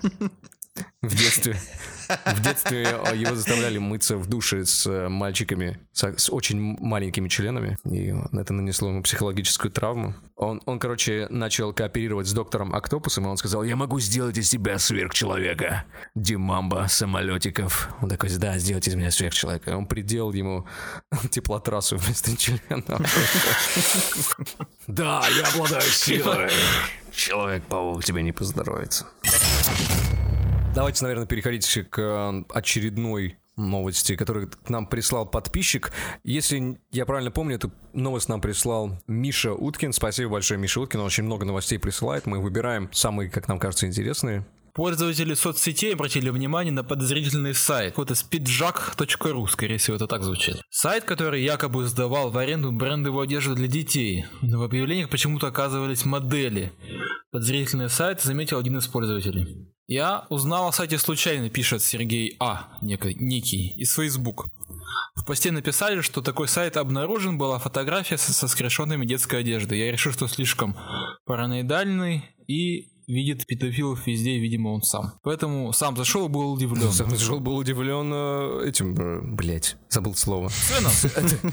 В 1.01 1.15
детстве. 1.15 1.59
В 2.25 2.41
детстве 2.41 2.83
э, 2.83 3.15
его 3.15 3.35
заставляли 3.35 3.77
мыться 3.77 4.17
в 4.17 4.27
душе 4.27 4.65
с 4.65 4.87
э, 4.87 5.09
мальчиками 5.09 5.79
с 5.93 6.29
очень 6.29 6.77
маленькими 6.79 7.27
членами, 7.27 7.77
и 7.85 8.13
это 8.33 8.53
нанесло 8.53 8.89
ему 8.89 9.03
психологическую 9.03 9.71
травму. 9.71 10.15
Он, 10.35 10.61
он, 10.65 10.79
короче, 10.79 11.27
начал 11.29 11.73
кооперировать 11.73 12.27
с 12.27 12.33
доктором 12.33 12.73
Октопусом, 12.73 13.25
и 13.25 13.27
он 13.27 13.37
сказал, 13.37 13.63
я 13.63 13.75
могу 13.75 13.99
сделать 13.99 14.37
из 14.37 14.49
тебя 14.49 14.79
сверхчеловека. 14.79 15.85
Димамба 16.15 16.87
самолетиков. 16.87 17.89
Он 18.01 18.09
такой, 18.09 18.29
да, 18.37 18.57
сделать 18.57 18.87
из 18.87 18.95
меня 18.95 19.11
сверхчеловека. 19.11 19.75
Он 19.75 19.85
приделал 19.85 20.31
ему 20.33 20.65
теплотрассу 21.29 21.97
вместо 21.97 22.35
члена. 22.37 22.99
Да, 24.87 25.23
я 25.37 25.47
обладаю 25.47 25.81
силой. 25.81 26.49
Человек-паук 27.11 28.03
тебе 28.03 28.23
не 28.23 28.31
поздоровится. 28.31 29.05
Давайте, 30.75 31.03
наверное, 31.03 31.25
переходить 31.25 31.67
к 31.89 31.99
э, 31.99 32.43
очередной 32.53 33.37
новости, 33.57 34.15
которую 34.15 34.49
к 34.49 34.69
нам 34.69 34.87
прислал 34.87 35.25
подписчик. 35.25 35.91
Если 36.23 36.79
я 36.91 37.05
правильно 37.05 37.31
помню, 37.31 37.55
эту 37.55 37.71
новость 37.93 38.29
нам 38.29 38.39
прислал 38.39 38.97
Миша 39.07 39.53
Уткин. 39.53 39.93
Спасибо 39.93 40.31
большое, 40.31 40.59
Миша 40.59 40.79
Уткин. 40.79 40.99
Он 40.99 41.07
очень 41.07 41.23
много 41.25 41.45
новостей 41.45 41.79
присылает. 41.79 42.25
Мы 42.25 42.39
выбираем 42.39 42.89
самые, 42.93 43.29
как 43.29 43.47
нам 43.47 43.59
кажется, 43.59 43.87
интересные. 43.87 44.45
Пользователи 44.79 45.33
соцсетей 45.33 45.93
обратили 45.93 46.29
внимание 46.29 46.71
на 46.71 46.85
подозрительный 46.85 47.53
сайт. 47.53 47.99
Это 47.99 48.13
speedjack.ru, 48.13 49.45
скорее 49.49 49.77
всего, 49.77 49.97
это 49.97 50.07
так 50.07 50.23
звучит. 50.23 50.61
Сайт, 50.69 51.03
который 51.03 51.43
якобы 51.43 51.85
сдавал 51.85 52.31
в 52.31 52.37
аренду 52.37 52.71
брендовую 52.71 53.23
одежду 53.23 53.55
для 53.55 53.67
детей. 53.67 54.23
Но 54.41 54.57
в 54.57 54.63
объявлениях 54.63 55.09
почему-то 55.09 55.47
оказывались 55.47 56.05
модели. 56.05 56.71
Подозрительный 57.29 57.89
сайт 57.89 58.21
заметил 58.21 58.57
один 58.57 58.77
из 58.77 58.87
пользователей. 58.87 59.67
Я 59.87 60.25
узнал 60.29 60.69
о 60.69 60.71
сайте 60.71 60.97
случайно, 60.97 61.49
пишет 61.49 61.83
Сергей 61.83 62.37
А, 62.39 62.69
некий, 62.79 63.15
некий 63.15 63.73
из 63.75 63.93
Facebook. 63.93 64.47
в 65.13 65.25
посте 65.25 65.51
написали, 65.51 65.99
что 65.99 66.21
такой 66.21 66.47
сайт 66.47 66.77
обнаружен, 66.77 67.37
была 67.37 67.59
фотография 67.59 68.17
со, 68.17 68.31
со 68.31 68.47
скрешенными 68.47 69.05
детской 69.05 69.41
одеждой. 69.41 69.79
Я 69.79 69.91
решил, 69.91 70.13
что 70.13 70.29
слишком 70.29 70.77
параноидальный 71.25 72.23
и 72.47 72.87
видит 73.09 73.45
педофилов 73.45 74.05
везде, 74.07 74.37
видимо, 74.37 74.69
он 74.69 74.81
сам. 74.83 75.13
Поэтому 75.23 75.73
сам 75.73 75.97
зашел 75.97 76.27
и 76.27 76.29
был 76.29 76.53
удивлен. 76.53 76.91
Сам 76.91 77.09
зашел, 77.09 77.39
был 77.39 77.57
удивлен 77.57 78.11
э, 78.13 78.67
этим, 78.69 78.95
э, 78.95 79.21
блять, 79.21 79.75
забыл 79.89 80.15
слово. 80.15 80.49
Цена, 80.49 80.89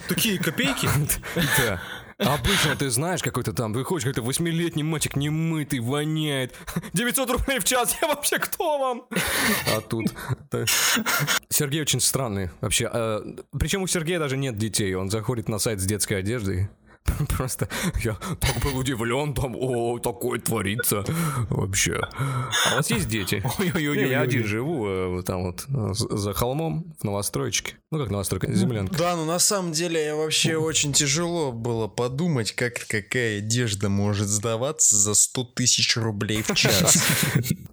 такие 0.09 0.39
копейки. 0.39 0.89
Да. 1.35 1.81
Обычно 2.19 2.75
ты 2.77 2.89
знаешь, 2.89 3.23
какой-то 3.23 3.53
там, 3.53 3.75
выходишь, 3.75 4.05
какой-то 4.05 4.23
восьмилетний 4.23 4.83
мальчик 4.83 5.17
немытый, 5.17 5.81
воняет. 5.81 6.55
900 6.95 7.31
рублей 7.31 7.59
в 7.59 7.65
час, 7.65 7.95
я 8.01 8.09
вообще 8.09 8.39
кто 8.39 8.79
вам? 8.79 9.03
А 9.75 9.81
тут... 9.83 10.07
да. 10.51 10.65
Сергей 11.51 11.83
очень 11.83 12.01
странный 12.01 12.51
вообще. 12.61 12.89
э, 12.93 13.21
Причем 13.59 13.83
у 13.83 13.87
Сергея 13.87 14.19
даже 14.19 14.37
нет 14.39 14.57
детей, 14.57 14.95
он 14.95 15.11
заходит 15.11 15.49
на 15.49 15.59
сайт 15.59 15.81
с 15.81 15.85
детской 15.85 16.21
одеждой. 16.21 16.69
Просто 17.37 17.69
я 18.03 18.15
так 18.15 18.63
был 18.63 18.79
удивлен, 18.79 19.35
там, 19.35 19.57
о, 19.57 19.99
такое 19.99 20.41
творится 20.41 21.05
вообще. 21.51 22.01
А 22.17 22.73
у 22.73 22.77
вас 22.77 22.91
есть 22.91 23.09
дети? 23.09 23.43
Ой-ой-ой. 23.59 24.09
Я 24.09 24.21
один 24.21 24.45
живу 24.45 24.87
э, 24.87 25.23
там 25.25 25.45
вот 25.45 25.67
э, 25.69 25.93
за 25.95 26.33
холмом 26.33 26.95
в 27.01 27.05
новостроечке. 27.05 27.77
Ну 27.91 27.99
как 27.99 28.11
новостройка, 28.11 28.53
землянка. 28.53 28.97
Да, 28.97 29.17
ну 29.17 29.25
на 29.25 29.39
самом 29.39 29.73
деле 29.73 30.15
вообще 30.15 30.57
очень 30.57 30.93
тяжело 30.93 31.53
было 31.53 31.87
подумать, 31.89 32.53
как 32.53 32.87
какая 32.89 33.39
одежда 33.39 33.89
может 33.89 34.29
сдаваться 34.29 34.97
за 34.97 35.15
100 35.15 35.45
тысяч 35.55 35.97
рублей 35.97 36.43
в 36.43 36.55
час. 36.55 37.03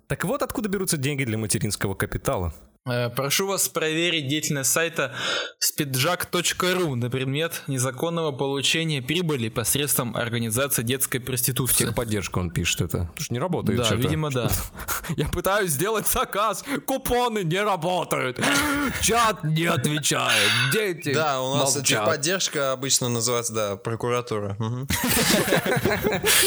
Так 0.07 0.25
вот 0.25 0.43
откуда 0.43 0.69
берутся 0.69 0.97
деньги 0.97 1.23
для 1.23 1.39
материнского 1.39 1.95
капитала. 1.95 2.53
Э, 2.85 3.09
Прошу 3.09 3.47
вас 3.47 3.69
проверить 3.69 4.27
деятельность 4.27 4.69
сайта 4.71 5.13
speedjack.ru 5.61 6.95
на 6.95 7.09
предмет 7.09 7.61
незаконного 7.67 8.33
получения 8.33 9.01
прибыли 9.01 9.47
посредством 9.47 10.17
организации 10.17 10.83
детской 10.83 11.19
проституции. 11.19 11.85
Техподдержку 11.85 12.41
он 12.41 12.51
пишет 12.51 12.81
это. 12.81 12.97
Потому 13.05 13.19
что 13.19 13.33
не 13.33 13.39
работает 13.39 13.77
Да, 13.79 13.85
что-то. 13.85 14.01
видимо, 14.01 14.31
да. 14.31 14.49
Я 15.15 15.29
пытаюсь 15.29 15.71
сделать 15.71 16.07
заказ, 16.07 16.65
купоны 16.85 17.43
не 17.43 17.61
работают, 17.61 18.39
чат 19.01 19.43
не 19.45 19.65
отвечает, 19.65 20.51
дети 20.73 21.13
Да, 21.13 21.41
у 21.41 21.55
нас 21.55 21.73
техподдержка 21.81 22.73
обычно 22.73 23.07
называется, 23.07 23.53
да, 23.53 23.75
прокуратура. 23.77 24.57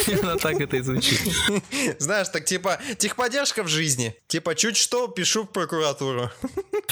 Именно 0.07 0.37
так 0.41 0.61
это 0.61 0.77
и 0.77 0.83
звучит. 0.83 1.21
Знаешь, 1.99 2.29
так 2.29 2.45
типа 2.45 2.79
техподдержка 2.99 3.63
в 3.63 3.69
жизни. 3.69 4.15
Типа 4.29 4.55
чуть 4.55 4.77
что, 4.77 5.09
пишу 5.09 5.45
в 5.45 5.49
прокуратуру. 5.51 6.26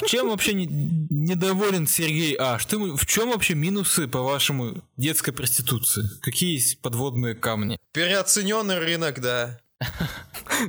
Чем 0.05 0.29
вообще 0.29 0.53
не- 0.53 0.67
недоволен 1.09 1.87
Сергей 1.87 2.35
А? 2.35 2.59
Что, 2.59 2.77
в 2.95 3.05
чем 3.05 3.29
вообще 3.29 3.55
минусы, 3.55 4.07
по-вашему, 4.07 4.83
детской 4.97 5.31
проституции? 5.31 6.03
Какие 6.21 6.53
есть 6.53 6.79
подводные 6.81 7.35
камни? 7.35 7.79
Переоцененный 7.91 8.79
рынок, 8.79 9.19
да. 9.21 9.59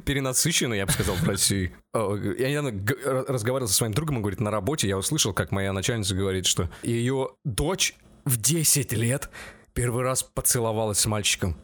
перенасыщенный, 0.05 0.79
я 0.79 0.87
бы 0.87 0.93
сказал, 0.93 1.15
в 1.17 1.25
России. 1.25 1.73
Я 1.95 2.51
недавно 2.51 3.25
разговаривал 3.29 3.69
со 3.69 3.75
своим 3.75 3.95
другом, 3.95 4.17
он 4.17 4.23
говорит, 4.23 4.41
на 4.41 4.51
работе 4.51 4.89
я 4.89 4.99
услышал, 4.99 5.33
как 5.33 5.53
моя 5.53 5.73
начальница 5.73 6.15
говорит, 6.15 6.47
что 6.47 6.69
ее 6.83 7.31
дочь 7.45 7.95
в 8.25 8.41
10 8.41 8.93
лет 8.93 9.31
первый 9.75 10.03
раз 10.03 10.23
поцеловалась 10.23 10.99
с 10.99 11.07
мальчиком. 11.07 11.57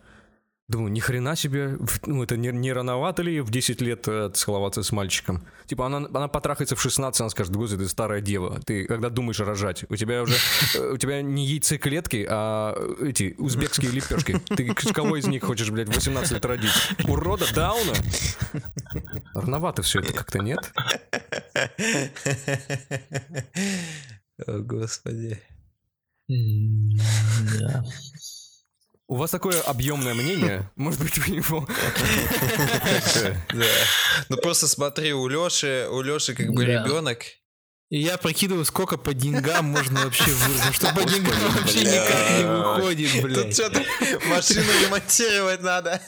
Думаю, 0.68 0.92
ни 0.92 1.00
хрена 1.00 1.36
себе, 1.36 1.76
ну 2.06 2.22
это 2.22 2.36
не, 2.36 2.48
не 2.48 2.72
рановато 2.72 3.22
ли 3.22 3.40
в 3.40 3.50
10 3.50 3.80
лет 3.82 4.06
э, 4.06 4.30
целоваться 4.32 4.82
с 4.82 4.92
мальчиком? 4.92 5.44
Типа 5.66 5.86
она, 5.86 5.98
она 5.98 6.28
потрахается 6.28 6.76
в 6.76 6.80
16, 6.80 7.20
она 7.20 7.30
скажет, 7.30 7.54
господи, 7.54 7.82
ты 7.82 7.88
старая 7.88 8.20
дева, 8.20 8.60
ты 8.64 8.84
когда 8.86 9.10
думаешь 9.10 9.40
рожать, 9.40 9.84
у 9.88 9.96
тебя 9.96 10.22
уже, 10.22 10.34
э, 10.76 10.92
у 10.92 10.96
тебя 10.96 11.20
не 11.20 11.46
яйцеклетки, 11.46 12.24
а 12.28 12.74
э, 12.76 13.08
эти 13.08 13.34
узбекские 13.38 13.90
лепешки. 13.90 14.38
Ты 14.56 14.72
с 14.78 14.92
кого 14.92 15.16
из 15.16 15.26
них 15.26 15.42
хочешь, 15.42 15.68
блядь, 15.70 15.88
в 15.88 15.94
18 15.94 16.32
лет 16.32 16.44
родить? 16.44 16.72
Урода 17.04 17.44
Дауна? 17.52 17.92
Рановато 19.34 19.82
все 19.82 19.98
это 20.00 20.12
как-то, 20.12 20.38
нет? 20.38 20.72
О, 24.46 24.58
господи. 24.60 25.42
Да. 26.28 27.84
У 29.12 29.16
вас 29.16 29.30
такое 29.30 29.60
объемное 29.60 30.14
мнение, 30.14 30.70
может 30.76 31.00
быть, 31.02 31.18
вы 31.18 31.34
его... 31.36 31.68
как-то- 31.68 33.36
Да. 33.52 33.66
Ну 34.30 34.36
просто 34.38 34.66
смотри, 34.66 35.12
у 35.12 35.28
Лёши, 35.28 35.86
у 35.90 36.00
Лёши 36.00 36.34
как 36.34 36.48
бы 36.54 36.64
ребенок. 36.64 37.24
И 37.90 37.98
я 37.98 38.16
прокидываю, 38.16 38.64
сколько 38.64 38.96
по 38.96 39.12
деньгам 39.12 39.66
можно 39.66 40.04
вообще 40.04 40.30
вырвать, 40.30 40.74
что 40.74 40.94
по 40.94 41.04
деньгам 41.04 41.34
вообще 41.50 41.80
никак 41.80 42.30
не 42.38 42.44
выходит, 42.46 43.12
Тут 43.12 43.22
блядь. 43.24 43.52
что-то 43.54 43.82
машину 44.30 44.64
ремонтировать 44.82 45.60
надо. 45.60 46.00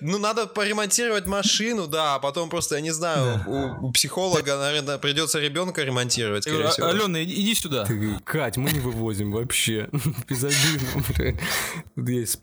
Ну, 0.00 0.18
надо 0.18 0.46
поремонтировать 0.46 1.26
машину, 1.26 1.86
да, 1.86 2.16
а 2.16 2.18
потом 2.18 2.50
просто, 2.50 2.76
я 2.76 2.80
не 2.80 2.90
знаю, 2.90 3.40
у, 3.46 3.92
психолога, 3.92 4.56
наверное, 4.56 4.98
придется 4.98 5.38
ребенка 5.40 5.82
ремонтировать, 5.82 6.46
всего. 6.70 6.86
Алена, 6.88 7.22
иди 7.22 7.54
сюда. 7.54 7.86
Кать, 8.24 8.56
мы 8.56 8.70
не 8.70 8.80
вывозим 8.80 9.32
вообще. 9.32 9.88
Безобидно. 10.28 11.38
есть 11.96 12.40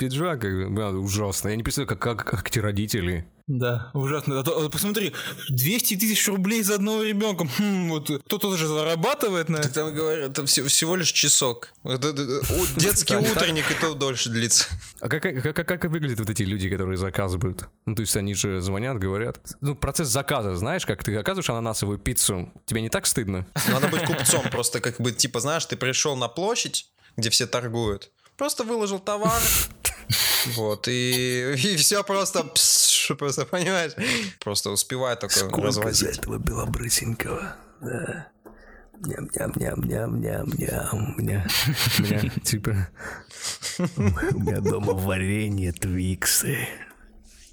да, 0.69 0.89
ужасно. 0.89 1.49
Я 1.49 1.55
не 1.55 1.63
представляю, 1.63 1.97
как 2.25 2.47
эти 2.47 2.59
родители. 2.59 3.25
Да, 3.47 3.91
ужасно. 3.93 4.39
А 4.39 4.43
то- 4.43 4.65
а 4.65 4.69
Посмотри, 4.69 5.13
200 5.49 5.97
тысяч 5.97 6.27
рублей 6.27 6.63
за 6.63 6.75
одного 6.75 7.03
ребенка. 7.03 7.47
Хм, 7.57 7.89
вот 7.89 8.09
кто-то 8.25 8.57
же 8.57 8.67
зарабатывает 8.67 9.49
на 9.49 9.61
Так 9.61 9.71
там 9.71 9.93
говорят, 9.93 10.31
это 10.31 10.45
всего, 10.47 10.67
всего 10.67 10.95
лишь 10.95 11.11
часок. 11.11 11.71
Это- 11.83 12.07
это- 12.09 12.23
у- 12.55 12.65
детский 12.79 13.15
утренник 13.15 13.69
и 13.69 13.75
то 13.75 13.93
дольше 13.93 14.29
длится. 14.29 14.65
А 14.99 15.09
как, 15.09 15.21
как, 15.21 15.55
как, 15.55 15.67
как 15.67 15.85
выглядят 15.85 16.19
вот 16.19 16.29
эти 16.31 16.41
люди, 16.41 16.69
которые 16.69 16.97
заказывают? 16.97 17.65
Ну, 17.85 17.93
то 17.93 18.01
есть 18.01 18.17
они 18.17 18.33
же 18.33 18.61
звонят, 18.61 18.97
говорят. 18.97 19.37
Ну, 19.61 19.75
процесс 19.75 20.07
заказа, 20.07 20.55
знаешь, 20.55 20.85
как 20.87 21.03
ты 21.03 21.15
оказываешь 21.15 21.49
ананасовую 21.49 21.99
пиццу, 21.99 22.51
тебе 22.65 22.81
не 22.81 22.89
так 22.89 23.05
стыдно? 23.05 23.45
Надо 23.67 23.89
быть 23.89 24.03
купцом, 24.07 24.43
просто 24.49 24.81
как 24.81 24.99
бы, 24.99 25.11
типа, 25.11 25.39
знаешь, 25.39 25.65
ты 25.65 25.75
пришел 25.75 26.15
на 26.15 26.27
площадь, 26.29 26.87
где 27.15 27.29
все 27.29 27.45
торгуют, 27.45 28.09
просто 28.37 28.63
выложил 28.63 28.97
товар, 28.99 29.39
вот, 30.55 30.87
и, 30.87 31.53
и 31.53 31.75
все 31.77 32.03
просто, 32.03 32.43
пс, 32.43 32.84
просто, 33.13 33.45
понимаешь, 33.45 33.91
просто 34.39 34.71
успевай 34.71 35.15
только 35.15 35.47
развозить. 35.61 36.17
этого 36.17 36.39
белобрысенького? 36.39 37.55
Да. 37.81 38.27
Ням-ням-ням-ням-ням-ням. 39.01 40.93
У 40.93 41.21
меня, 41.21 41.45
у 41.99 42.01
меня, 42.01 42.19
типа, 42.43 42.87
у 43.77 44.39
меня 44.39 44.61
дома 44.61 44.93
варенье, 44.93 45.73
твиксы, 45.73 46.67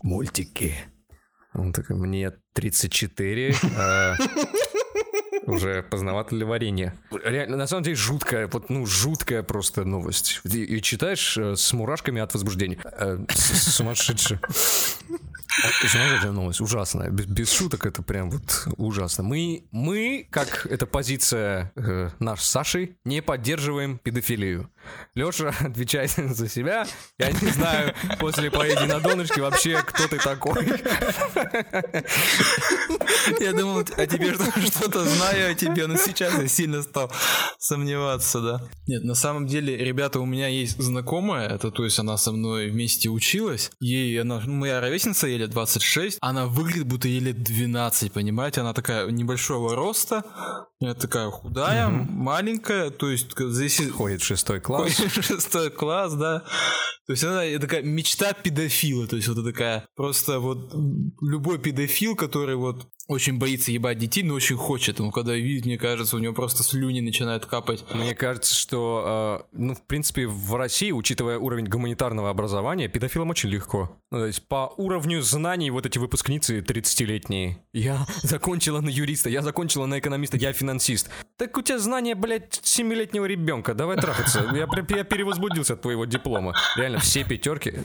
мультики. 0.03 0.75
Он 1.53 1.73
такой, 1.73 1.97
мне 1.97 2.33
34, 2.55 3.57
а 3.77 4.15
уже 5.47 5.83
поздновато 5.83 6.37
для 6.37 6.47
варенья. 6.47 6.95
Реально, 7.25 7.57
на 7.57 7.67
самом 7.67 7.83
деле, 7.83 7.97
жуткая, 7.97 8.47
вот, 8.47 8.71
ну, 8.71 8.87
жуткая 8.87 9.43
просто 9.43 9.85
новость. 9.85 10.41
И, 10.45 10.63
и 10.65 10.81
читаешь 10.81 11.37
э, 11.37 11.57
с 11.57 11.73
мурашками 11.73 12.23
от 12.23 12.33
возбуждения. 12.33 12.79
Э, 12.85 13.19
с- 13.29 13.75
сумасшедшая. 15.61 15.89
Сумасшедшая 15.91 16.33
новость, 16.33 16.61
ужасная. 16.61 17.11
Без, 17.11 17.27
без 17.27 17.53
шуток 17.53 17.87
это 17.87 18.03
прям 18.03 18.31
вот 18.31 18.67
ужасно. 18.77 19.25
Мы, 19.25 19.65
мы 19.71 20.27
как 20.31 20.67
это 20.67 20.87
позиция 20.87 21.73
э, 21.77 22.11
наш 22.19 22.41
с 22.41 22.51
Сашей, 22.51 22.97
не 23.05 23.23
поддерживаем 23.23 23.99
педофилию. 23.99 24.71
Леша 25.15 25.49
отвечает 25.61 26.11
за 26.11 26.49
себя. 26.49 26.87
Я 27.19 27.31
не 27.33 27.49
знаю, 27.51 27.95
после 28.19 28.51
поеди 28.51 28.85
на 28.85 29.01
донышке 29.01 29.41
вообще, 29.41 29.83
кто 29.83 30.09
ты 30.09 30.19
такой. 30.19 30.65
Я 33.41 33.53
думал 33.53 33.81
о 33.81 34.07
тебе 34.07 34.35
что- 34.35 34.61
что-то 34.61 35.05
знаю 35.05 35.53
о 35.53 35.55
тебе, 35.55 35.87
но 35.87 35.97
сейчас 35.97 36.39
я 36.39 36.49
сильно 36.49 36.83
стал 36.83 37.13
сомневаться, 37.59 38.41
да. 38.41 38.63
Нет, 38.87 39.05
на 39.05 39.15
самом 39.15 39.47
деле, 39.47 39.77
ребята, 39.77 40.21
у 40.21 40.27
меня 40.27 40.49
есть 40.49 40.79
знакомая, 40.81 41.49
это 41.49 41.71
то 41.71 41.85
есть 41.85 41.99
она 41.99 42.17
со 42.17 42.33
мной 42.33 42.69
вместе 42.71 43.09
училась. 43.09 43.71
Ей, 43.81 44.21
она, 44.21 44.41
ну, 44.45 44.55
моя 44.55 44.81
ровесница, 44.81 45.27
ей 45.27 45.39
лет 45.43 45.51
26, 45.51 46.19
она 46.21 46.47
выглядит 46.47 46.87
будто 46.87 47.09
ей 47.09 47.21
лет 47.21 47.43
12, 47.43 48.13
понимаете? 48.13 48.61
Она 48.61 48.73
такая 48.73 49.11
небольшого 49.11 49.75
роста, 49.75 50.25
она 50.81 50.95
такая 50.95 51.31
худая, 51.31 51.89
маленькая, 51.89 52.91
то 52.91 53.11
есть 53.11 53.37
здесь... 53.39 53.91
Ходит 53.91 54.23
шестой 54.23 54.61
класс. 54.61 54.97
Шестой 54.97 55.71
класс, 55.71 56.15
да. 56.15 56.43
То 57.07 57.13
есть 57.13 57.25
она 57.25 57.43
такая 57.59 57.83
мечта 57.83 58.33
педофила, 58.33 59.07
то 59.07 59.17
есть 59.17 59.29
вот 59.29 59.45
такая 59.45 59.85
просто 59.97 60.39
вот 60.39 60.73
любой 61.21 61.59
педофил, 61.59 62.15
который 62.15 62.55
вот 62.55 62.87
очень 63.09 63.39
боится 63.39 63.73
ебать 63.73 63.99
детей, 63.99 64.23
но 64.23 64.35
очень 64.35 64.57
хочет. 64.57 64.99
Но 64.99 65.11
когда 65.11 65.35
видит, 65.35 65.67
мне 65.67 65.77
кажется, 65.77 66.17
у 66.17 66.19
него 66.19 66.35
просто 66.35 66.63
слюни 66.63 67.01
начинают 67.01 67.47
капать. 67.47 67.85
Мне 67.93 68.15
кажется, 68.15 68.55
что, 68.55 69.45
э, 69.53 69.57
ну, 69.59 69.75
в 69.75 69.83
принципе, 69.83 70.27
в 70.27 70.55
России, 70.55 70.93
учитывая 70.93 71.39
уровень 71.39 71.67
гуманитарного 71.67 72.31
образования, 72.31 72.89
педофилам 72.89 73.31
очень 73.31 73.51
легко. 73.51 73.97
Ну, 74.11 74.19
то 74.19 74.27
есть 74.27 74.47
по 74.47 74.73
уровню 74.77 75.21
знаний 75.23 75.71
вот 75.71 75.85
эти 75.85 75.99
выпускницы 75.99 76.61
30-летние. 76.61 77.59
Я 77.73 78.07
закончила 78.23 78.81
на 78.81 78.89
юриста, 78.89 79.29
я 79.29 79.43
закончила 79.43 79.87
на 79.87 79.99
экономиста, 79.99 80.37
я 80.37 80.53
финансист. 80.53 81.11
Так 81.37 81.57
у 81.57 81.63
тебя 81.63 81.79
знания, 81.79 82.15
блядь, 82.15 82.61
7-летнего 82.63 83.25
ребенка. 83.25 83.75
Давай 83.75 83.97
трахаться. 83.97 84.49
Я, 84.55 84.69
я 84.97 85.05
перевозбудился 85.05 85.75
от 85.75 85.83
твоего 85.83 86.05
диплома. 86.05 86.55
Реально, 86.77 87.01
все 87.01 87.25
пятерки. 87.25 87.81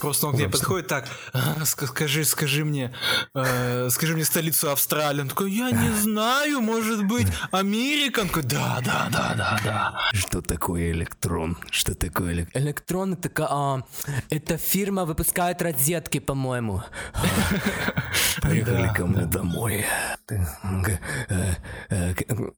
Просто 0.00 0.26
он 0.28 0.34
к 0.34 0.38
ней 0.38 0.48
подходит 0.48 0.86
так, 0.86 1.06
«А, 1.32 1.56
ска- 1.62 1.86
скажи, 1.86 2.24
скажи 2.24 2.64
мне, 2.64 2.92
э, 3.34 3.88
скажи 3.90 4.14
мне 4.14 4.24
столицу 4.24 4.70
Австралии. 4.70 5.20
Он 5.22 5.28
такой, 5.28 5.50
я 5.52 5.70
не 5.70 5.90
знаю, 5.90 6.60
может 6.60 7.04
быть, 7.04 7.26
Америка? 7.50 8.20
Он 8.20 8.28
такой, 8.28 8.42
да, 8.44 8.80
да, 8.84 9.08
да, 9.10 9.34
да, 9.36 9.60
да. 9.64 9.98
Что 10.14 10.40
такое 10.42 10.92
электрон? 10.92 11.56
Что 11.70 11.94
такое 11.94 12.32
электрон? 12.32 12.62
Электрон 12.62 13.12
это, 13.14 13.46
а, 13.50 13.82
эта 14.30 14.56
фирма 14.56 15.04
выпускает 15.04 15.62
розетки, 15.62 16.18
по-моему. 16.20 16.82
Поехали 18.42 18.92
ко 18.94 19.06
мне 19.06 19.24
домой. 19.26 19.84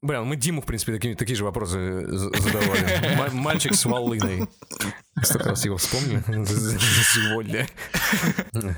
Блин, 0.03 0.25
мы 0.25 0.37
Диму, 0.37 0.63
в 0.63 0.67
принципе, 0.67 0.93
такие, 0.93 1.15
такие 1.15 1.37
же 1.37 1.45
вопросы 1.45 2.07
за- 2.07 2.31
задавали. 2.41 3.17
Ма- 3.17 3.31
Мальчик 3.33 3.75
с 3.75 3.85
волыной. 3.85 4.49
Что 5.23 5.39
красиво 5.39 5.77
вспомнили 5.77 6.23
сегодня. 6.47 7.67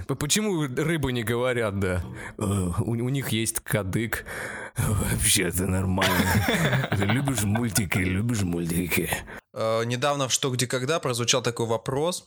П- 0.06 0.14
Почему 0.16 0.62
рыбы 0.62 1.12
не 1.12 1.22
говорят, 1.22 1.78
да? 1.78 2.02
Э, 2.38 2.70
У, 2.80 2.94
них 2.94 3.28
есть 3.30 3.60
кадык. 3.60 4.24
Вообще-то 4.76 5.66
нормально. 5.66 6.88
Ты 6.96 7.04
любишь 7.04 7.42
мультики, 7.42 7.98
любишь 7.98 8.42
мультики. 8.42 9.10
Э, 9.52 9.84
недавно 9.84 10.28
в 10.28 10.32
«Что, 10.32 10.50
где, 10.50 10.66
когда» 10.66 10.98
прозвучал 11.00 11.42
такой 11.42 11.66
вопрос, 11.66 12.26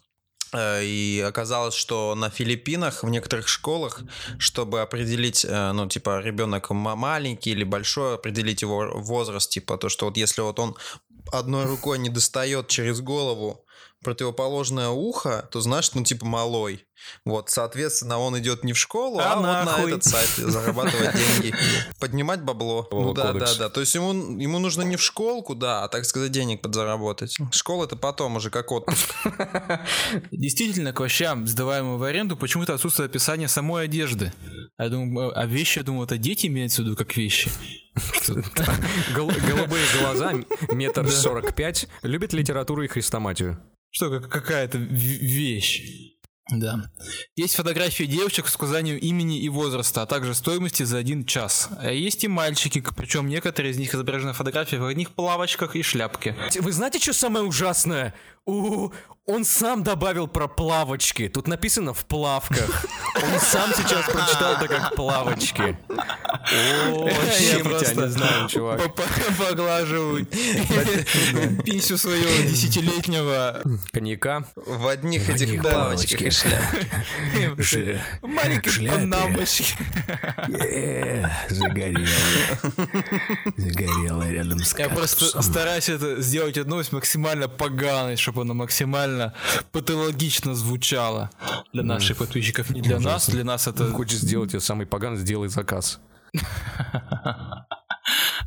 э, 0.53 0.83
и 0.85 1.19
оказалось, 1.27 1.73
что 1.73 2.13
на 2.15 2.29
Филиппинах 2.29 3.03
в 3.03 3.09
некоторых 3.09 3.47
школах, 3.47 4.01
чтобы 4.37 4.81
определить, 4.81 5.45
ну, 5.49 5.89
типа, 5.89 6.21
ребенок 6.21 6.69
ма- 6.69 6.95
маленький 6.95 7.49
или 7.51 7.63
большой, 7.63 8.15
определить 8.15 8.61
его 8.61 8.91
возраст, 8.93 9.49
типа, 9.49 9.77
то, 9.77 9.89
что 9.89 10.05
вот 10.05 10.15
если 10.17 10.41
вот 10.41 10.59
он 10.59 10.75
одной 11.33 11.65
рукой 11.65 11.97
не 11.97 12.09
достает 12.09 12.67
через 12.67 13.01
голову 13.01 13.64
противоположное 14.05 14.89
ухо, 14.89 15.47
то 15.51 15.59
значит, 15.59 15.95
ну, 15.95 16.03
типа, 16.03 16.25
малой. 16.25 16.85
Вот, 17.25 17.49
соответственно, 17.49 18.17
он 18.19 18.39
идет 18.39 18.63
не 18.63 18.71
в 18.73 18.77
школу, 18.77 19.19
а, 19.19 19.33
А 19.33 19.35
вот 19.35 19.43
на 19.43 19.87
этот 19.87 20.03
сайт 20.05 20.29
зарабатывать 20.37 21.13
деньги, 21.13 21.53
поднимать 21.99 22.41
бабло. 22.41 22.87
Ну 22.91 23.13
да, 23.13 23.33
да, 23.33 23.53
да. 23.55 23.69
То 23.69 23.81
есть 23.81 23.93
ему, 23.95 24.13
ему 24.39 24.59
нужно 24.59 24.83
не 24.83 24.95
в 24.95 25.01
школку, 25.01 25.55
да, 25.55 25.83
а, 25.83 25.87
так 25.89 26.05
сказать, 26.05 26.31
денег 26.31 26.61
подзаработать. 26.61 27.37
Школа 27.51 27.85
это 27.85 27.95
потом 27.97 28.37
уже 28.37 28.49
как 28.49 28.71
отпуск. 28.71 29.13
Действительно, 30.31 30.93
к 30.93 31.01
вещам, 31.01 31.45
сдаваемым 31.47 31.97
в 31.97 32.03
аренду, 32.03 32.37
почему-то 32.37 32.73
отсутствует 32.73 33.09
описание 33.11 33.47
самой 33.47 33.85
одежды. 33.85 34.31
А 34.77 34.85
я 34.85 34.89
думаю, 34.89 35.37
а 35.37 35.45
вещи, 35.45 35.79
я 35.79 35.83
думаю, 35.83 36.05
это 36.05 36.17
дети 36.17 36.47
имеются 36.47 36.81
в 36.81 36.85
виду 36.85 36.95
как 36.95 37.15
вещи. 37.17 37.49
Гол- 39.15 39.31
голубые 39.47 39.85
глаза, 39.99 40.33
метр 40.71 41.09
сорок 41.09 41.55
пять, 41.55 41.87
любит 42.03 42.33
литературу 42.33 42.83
и 42.83 42.87
хрестоматию. 42.87 43.57
Что, 43.95 44.09
как 44.09 44.29
какая-то 44.29 44.77
вещь. 44.77 45.81
Да. 46.51 46.91
Есть 47.37 47.55
фотографии 47.55 48.03
девочек 48.03 48.47
с 48.47 48.55
указанием 48.55 48.97
имени 48.97 49.39
и 49.39 49.47
возраста, 49.47 50.01
а 50.01 50.05
также 50.05 50.35
стоимости 50.35 50.83
за 50.83 50.97
один 50.97 51.23
час. 51.23 51.69
А 51.79 51.91
есть 51.91 52.25
и 52.25 52.27
мальчики, 52.27 52.83
причем 52.93 53.29
некоторые 53.29 53.71
из 53.71 53.77
них 53.77 53.95
изображены 53.95 54.31
на 54.31 54.33
фотографии 54.33 54.75
в 54.75 54.85
одних 54.85 55.11
плавочках 55.11 55.77
и 55.77 55.81
шляпке. 55.81 56.35
Вы 56.59 56.73
знаете, 56.73 56.99
что 56.99 57.13
самое 57.13 57.45
ужасное? 57.45 58.13
У, 58.47 58.91
он 59.25 59.43
сам 59.43 59.81
добавил 59.83 60.27
про 60.27 60.47
плавочки. 60.47 61.27
Тут 61.29 61.47
написано 61.47 61.95
в 61.95 62.05
плавках. 62.05 62.85
Он 63.15 63.39
сам 63.39 63.71
сейчас 63.75 64.05
прочитал 64.05 64.53
это 64.53 64.67
как 64.67 64.95
плавочки. 64.95 65.75
О, 65.89 67.09
Я 67.09 67.59
тебя, 67.59 68.03
не 68.05 68.09
знаю, 68.11 68.47
чувак. 68.47 68.83
по- 68.83 68.89
по- 68.89 69.45
Поглаживаю 69.49 70.27
писю 71.63 71.97
своего 71.97 72.47
десятилетнего 72.47 73.63
Коньяка. 73.91 74.45
В 74.55 74.87
одних 74.87 75.27
этих 75.27 75.59
плавочках 75.63 76.21
и 76.21 76.29
шляпе. 76.29 77.99
маленькой 78.21 78.87
панамочки. 78.89 79.73
Загорелая. 81.49 82.07
Загорелая 83.57 84.31
рядом 84.31 84.59
с 84.59 84.77
Я 84.77 84.89
просто 84.89 85.41
стараюсь 85.41 85.89
это 85.89 86.21
сделать 86.21 86.57
эту 86.57 86.69
новость 86.69 86.91
максимально 86.91 87.47
поганой, 87.47 88.17
чтобы 88.17 88.34
она 88.41 88.53
максимально 88.53 89.33
патологично 89.71 90.55
звучала 90.55 91.29
для 91.73 91.83
наших 91.83 92.17
подписчиков. 92.17 92.69
Не 92.69 92.81
для 92.81 92.99
нас, 92.99 93.29
для 93.29 93.43
нас 93.43 93.67
это... 93.67 93.91
Хочешь 93.91 94.19
сделать 94.19 94.53
ее 94.53 94.59
самый 94.59 94.85
поганый, 94.85 95.17
сделай 95.17 95.49
заказ. 95.49 95.99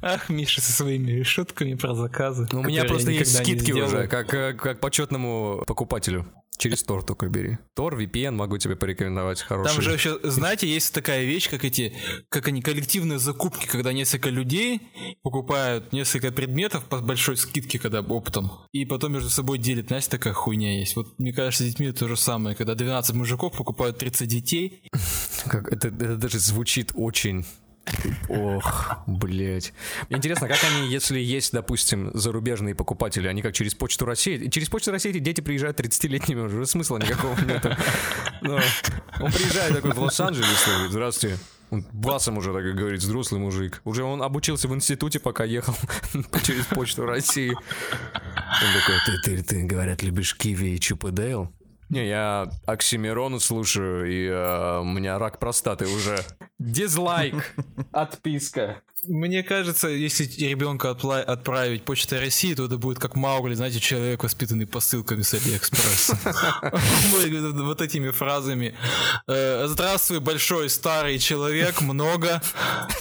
Ах, 0.01 0.29
Миша 0.29 0.61
со 0.61 0.73
своими 0.73 1.23
шутками 1.23 1.75
про 1.75 1.95
заказы. 1.95 2.49
Ну, 2.53 2.61
У 2.61 2.65
меня 2.65 2.85
просто 2.85 3.11
есть 3.11 3.37
скидки 3.37 3.73
уже, 3.73 4.07
как, 4.07 4.33
э, 4.33 4.55
как 4.55 4.81
почетному 4.81 5.65
покупателю. 5.67 6.27
Через 6.59 6.83
Тор 6.83 7.05
только 7.05 7.29
бери. 7.29 7.59
Тор, 7.75 7.99
VPN 7.99 8.33
могу 8.33 8.59
тебе 8.59 8.77
порекомендовать 8.77 9.41
хороший. 9.41 9.73
Там 9.73 9.83
же 9.83 9.93
еще, 9.93 10.19
знаете, 10.25 10.67
есть 10.67 10.93
такая 10.93 11.25
вещь, 11.25 11.49
как 11.49 11.65
эти, 11.65 11.95
как 12.29 12.49
они, 12.49 12.63
коллективные 12.63 13.19
закупки, 13.19 13.67
когда 13.67 13.93
несколько 13.93 14.29
людей 14.31 14.83
покупают 15.23 15.93
несколько 15.93 16.33
предметов 16.33 16.85
по 16.85 16.99
большой 16.99 17.37
скидке, 17.37 17.79
когда 17.79 18.01
оптом, 18.01 18.51
и 18.73 18.85
потом 18.85 19.13
между 19.13 19.31
собой 19.31 19.59
делят, 19.59 19.89
знаете, 19.89 20.11
такая 20.11 20.35
хуйня 20.35 20.79
есть. 20.79 20.97
Вот 20.97 21.19
мне 21.19 21.33
кажется, 21.33 21.63
с 21.63 21.67
детьми 21.67 21.93
то 21.93 22.09
же 22.09 22.17
самое, 22.17 22.57
когда 22.57 22.75
12 22.75 23.15
мужиков 23.15 23.57
покупают 23.57 23.99
30 23.99 24.29
детей, 24.29 24.83
Как, 25.47 25.73
это, 25.73 25.89
это 25.89 26.17
даже 26.17 26.39
звучит 26.39 26.93
очень... 26.95 27.45
Ох, 28.29 28.93
блять. 29.07 29.73
Интересно, 30.09 30.49
как 30.49 30.59
они, 30.65 30.89
если 30.91 31.19
есть, 31.19 31.53
допустим, 31.53 32.11
зарубежные 32.15 32.75
покупатели, 32.75 33.27
они 33.27 33.43
как 33.43 33.55
через 33.55 33.75
Почту 33.75 34.05
России... 34.05 34.49
Через 34.49 34.69
Почту 34.69 34.93
России 34.93 35.11
эти 35.11 35.19
дети 35.19 35.41
приезжают 35.41 35.81
30-летними, 35.81 36.41
уже 36.41 36.67
смысла 36.67 36.99
никакого 36.99 37.39
нету. 37.41 37.71
Но 38.43 38.61
он 39.21 39.33
приезжает 39.33 39.75
такой 39.75 39.93
в 39.93 39.99
Лос-Анджелес, 39.99 40.67
говорит, 40.67 40.91
здравствуйте. 40.91 41.39
Он 41.71 41.85
басом 41.93 42.39
уже 42.39 42.53
так 42.53 42.65
говорит, 42.75 43.01
взрослый 43.01 43.41
мужик. 43.41 43.83
Уже 43.85 44.03
он 44.03 44.23
обучился 44.23 44.69
в 44.69 44.75
институте, 44.75 45.21
пока 45.21 45.45
ехал 45.45 45.75
через 46.43 46.65
Почту 46.67 47.05
России. 47.05 47.51
Он 47.51 48.81
такой, 48.81 48.97
ты, 49.07 49.37
ты, 49.37 49.43
ты, 49.43 49.63
говорят, 49.65 50.03
любишь 50.03 50.35
киви 50.35 50.75
и 50.75 50.81
чупы 50.81 51.13
Не, 51.91 52.09
я 52.09 52.51
Оксимирона 52.67 53.39
слушаю, 53.39 54.11
и 54.11 54.27
э, 54.27 54.81
у 54.81 54.85
меня 54.85 55.19
рак 55.19 55.39
простаты 55.39 55.87
уже. 55.87 56.19
Дизлайк. 56.59 57.55
Отписка. 57.93 58.83
Мне 59.07 59.45
кажется, 59.45 59.87
если 59.89 60.25
ребенка 60.45 60.89
отпла- 60.89 61.23
отправить 61.23 61.85
почтой 61.85 62.19
России, 62.19 62.53
то 62.55 62.65
это 62.65 62.79
будет 62.79 62.99
как 62.99 63.15
Маугли, 63.15 63.55
знаете, 63.55 63.79
человек, 63.79 64.25
воспитанный 64.25 64.67
посылками 64.67 65.23
с 65.23 65.35
Алиэкспресса. 65.35 66.19
Вот 67.69 67.81
этими 67.81 68.11
фразами. 68.11 68.75
Э, 69.29 69.67
Здравствуй, 69.69 70.19
большой 70.19 70.69
старый 70.69 71.19
человек, 71.21 71.81
много 71.81 72.43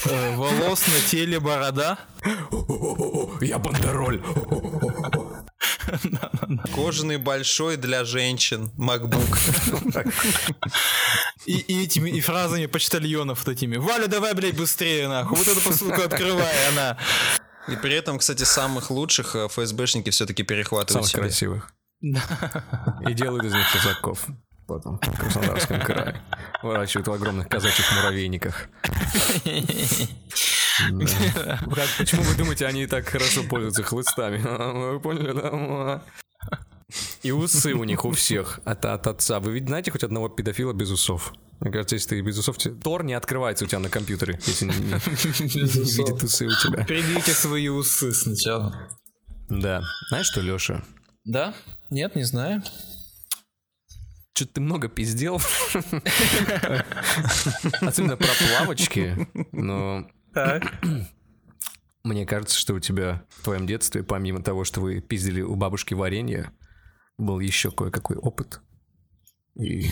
э, 0.06 0.36
волос 0.36 0.86
на 0.88 1.10
теле, 1.10 1.40
борода. 1.40 1.98
Я 3.42 3.58
бандероль. 3.58 4.22
Кожаный 6.74 7.18
большой 7.18 7.78
для 7.78 8.04
женщин 8.06 8.72
MacBook. 8.78 10.04
И, 11.46 11.58
и 11.60 11.84
этими 11.84 12.10
и 12.10 12.20
фразами 12.20 12.66
почтальонов 12.66 13.46
вот 13.46 13.52
этими. 13.54 13.78
Валя, 13.78 14.08
давай, 14.08 14.34
блядь, 14.34 14.58
быстрее, 14.58 15.08
нахуй. 15.08 15.38
Вот 15.38 15.48
эту 15.48 15.62
посылку 15.62 16.02
открывай, 16.02 16.68
она. 16.70 16.98
И 17.70 17.76
при 17.76 17.94
этом, 17.96 18.18
кстати, 18.20 18.44
самых 18.44 18.92
лучших 18.92 19.36
э, 19.36 19.48
ФСБшники 19.48 20.10
все-таки 20.10 20.44
перехватывают 20.44 21.06
Самых 21.06 21.10
себе. 21.10 21.22
красивых. 21.22 21.74
И 22.02 23.14
делают 23.14 23.46
из 23.46 23.54
них 23.54 23.72
казаков. 23.72 24.26
Потом 24.68 25.00
в 25.00 25.18
Краснодарском 25.18 25.82
крае. 25.82 26.22
Выращивают 26.62 27.08
в 27.08 27.12
огромных 27.14 27.48
казачьих 27.48 27.86
муравейниках. 27.96 28.68
Почему 31.98 32.22
вы 32.24 32.36
думаете, 32.36 32.66
они 32.68 32.88
так 32.88 33.08
хорошо 33.08 33.44
пользуются 33.44 33.84
хлыстами? 33.84 34.38
Вы 34.94 35.00
поняли, 35.00 35.32
да? 35.34 36.04
И 37.24 37.32
усы 37.32 37.74
у 37.74 37.84
них 37.84 38.06
у 38.06 38.12
всех 38.12 38.60
от, 38.64 38.86
от 38.86 39.08
отца. 39.08 39.40
Вы 39.40 39.52
видите, 39.54 39.70
знаете 39.70 39.92
хоть 39.92 40.04
одного 40.04 40.30
педофила 40.30 40.72
без 40.74 40.90
усов? 40.90 41.34
Мне 41.60 41.72
кажется, 41.72 41.96
если 41.96 42.10
ты 42.10 42.22
без 42.22 42.38
усов, 42.38 42.58
Тор 42.58 43.04
не 43.04 43.14
открывается 43.14 43.66
у 43.66 43.68
тебя 43.68 43.80
на 43.80 43.90
компьютере, 43.90 44.40
если 44.46 44.66
не, 44.66 44.74
не- 44.78 44.84
не 44.94 45.98
видит 45.98 46.24
усы 46.24 46.46
у 46.48 46.52
тебя. 46.52 46.86
Придите 46.86 47.32
свои 47.34 47.68
усы 47.68 48.14
сначала. 48.14 48.88
Да. 49.50 49.82
Знаешь 50.10 50.28
что, 50.28 50.40
Леша? 50.42 50.84
Да? 51.26 51.54
Нет, 51.90 52.16
не 52.16 52.24
знаю. 52.24 52.64
что-то 54.34 54.54
ты 54.54 54.62
много 54.62 54.88
пиздел. 54.88 55.42
Особенно 57.82 58.16
про 58.18 58.28
плавочки. 58.48 59.28
Но 59.52 60.08
Так. 60.34 60.64
мне 62.04 62.26
кажется, 62.26 62.58
что 62.58 62.74
у 62.76 62.80
тебя 62.80 63.24
в 63.30 63.44
твоем 63.44 63.66
детстве, 63.68 64.04
помимо 64.04 64.42
того, 64.42 64.64
что 64.64 64.82
вы 64.82 65.02
пиздили 65.02 65.42
у 65.42 65.56
бабушки 65.56 65.94
варенье, 65.94 66.52
был 67.18 67.40
еще 67.40 67.72
кое-какой 67.72 68.18
опыт. 68.18 68.62
И 69.56 69.88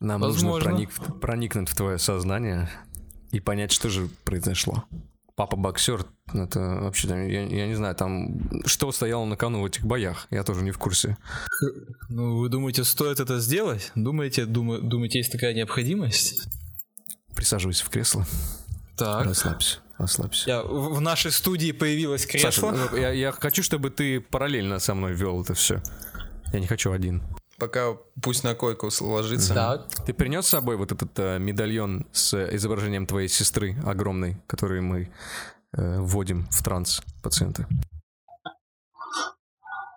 нам 0.00 0.20
нужно 0.20 0.50
Возможно. 0.50 0.70
проник- 0.70 1.20
проникнуть 1.20 1.68
в 1.68 1.74
твое 1.76 1.98
сознание 1.98 2.68
и 3.30 3.40
понять, 3.40 3.72
что 3.72 3.88
же 3.88 4.08
произошло. 4.24 4.84
Папа 5.34 5.56
боксер, 5.56 6.04
это 6.34 6.60
вообще, 6.82 7.08
я, 7.08 7.46
я 7.46 7.66
не 7.66 7.74
знаю, 7.74 7.94
там, 7.94 8.62
что 8.66 8.92
стояло 8.92 9.24
на 9.24 9.36
кону 9.36 9.62
в 9.62 9.64
этих 9.66 9.84
боях, 9.86 10.26
я 10.30 10.42
тоже 10.44 10.62
не 10.62 10.70
в 10.72 10.78
курсе. 10.78 11.16
Ну, 12.10 12.36
вы 12.36 12.50
думаете, 12.50 12.84
стоит 12.84 13.18
это 13.18 13.38
сделать? 13.40 13.90
Думаете, 13.94 14.44
дума- 14.44 14.80
думаете, 14.80 15.20
есть 15.20 15.32
такая 15.32 15.54
необходимость? 15.54 16.46
Присаживайся 17.34 17.84
в 17.84 17.90
кресло, 17.90 18.26
Так. 18.96 19.24
расслабься, 19.26 19.78
расслабься. 19.98 20.48
Я, 20.48 20.62
в 20.62 21.00
нашей 21.00 21.32
студии 21.32 21.72
появилось 21.72 22.26
кресло. 22.26 22.50
Саша, 22.50 22.88
ну, 22.92 22.96
я, 22.96 23.10
я 23.10 23.32
хочу, 23.32 23.62
чтобы 23.62 23.90
ты 23.90 24.20
параллельно 24.20 24.78
со 24.78 24.94
мной 24.94 25.12
вел 25.14 25.42
это 25.42 25.54
все. 25.54 25.82
Я 26.52 26.60
не 26.60 26.66
хочу 26.66 26.92
один. 26.92 27.22
Пока 27.58 27.94
пусть 28.20 28.44
на 28.44 28.54
койку 28.54 28.90
ложится. 29.00 29.54
Так. 29.54 29.86
Ты 30.04 30.12
принес 30.12 30.46
с 30.46 30.50
собой 30.50 30.76
вот 30.76 30.92
этот 30.92 31.16
э, 31.18 31.38
медальон 31.38 32.06
с 32.12 32.34
э, 32.34 32.56
изображением 32.56 33.06
твоей 33.06 33.28
сестры 33.28 33.76
огромной, 33.86 34.36
который 34.46 34.80
мы 34.80 35.10
э, 35.72 35.98
вводим 36.00 36.46
в 36.50 36.62
транс 36.62 37.02
пациента? 37.22 37.68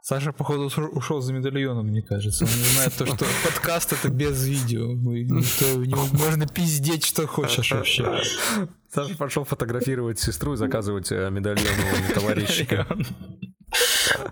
Саша, 0.08 0.32
походу, 0.34 0.68
ушел- 0.68 1.20
за 1.22 1.34
медальоном, 1.34 1.88
мне 1.88 2.04
кажется. 2.04 2.46
Он 2.46 2.52
не 2.52 2.64
знает 2.76 2.94
то, 2.94 3.08
что 3.08 3.26
подкаст 3.44 3.92
это 3.92 4.08
без 4.10 4.46
видео. 4.46 4.94
Мы 4.94 5.24
никто- 5.24 6.16
можно 6.16 6.46
пиздеть, 6.48 7.04
что 7.04 7.26
хочешь 7.26 7.72
вообще. 7.72 8.22
Саша 8.94 9.18
пошел 9.18 9.46
фотографировать 9.46 10.20
сестру 10.20 10.54
и 10.54 10.58
заказывать 10.58 11.12
э, 11.12 11.28
медальон 11.32 11.66
у 12.08 12.14
товарищика. 12.14 12.86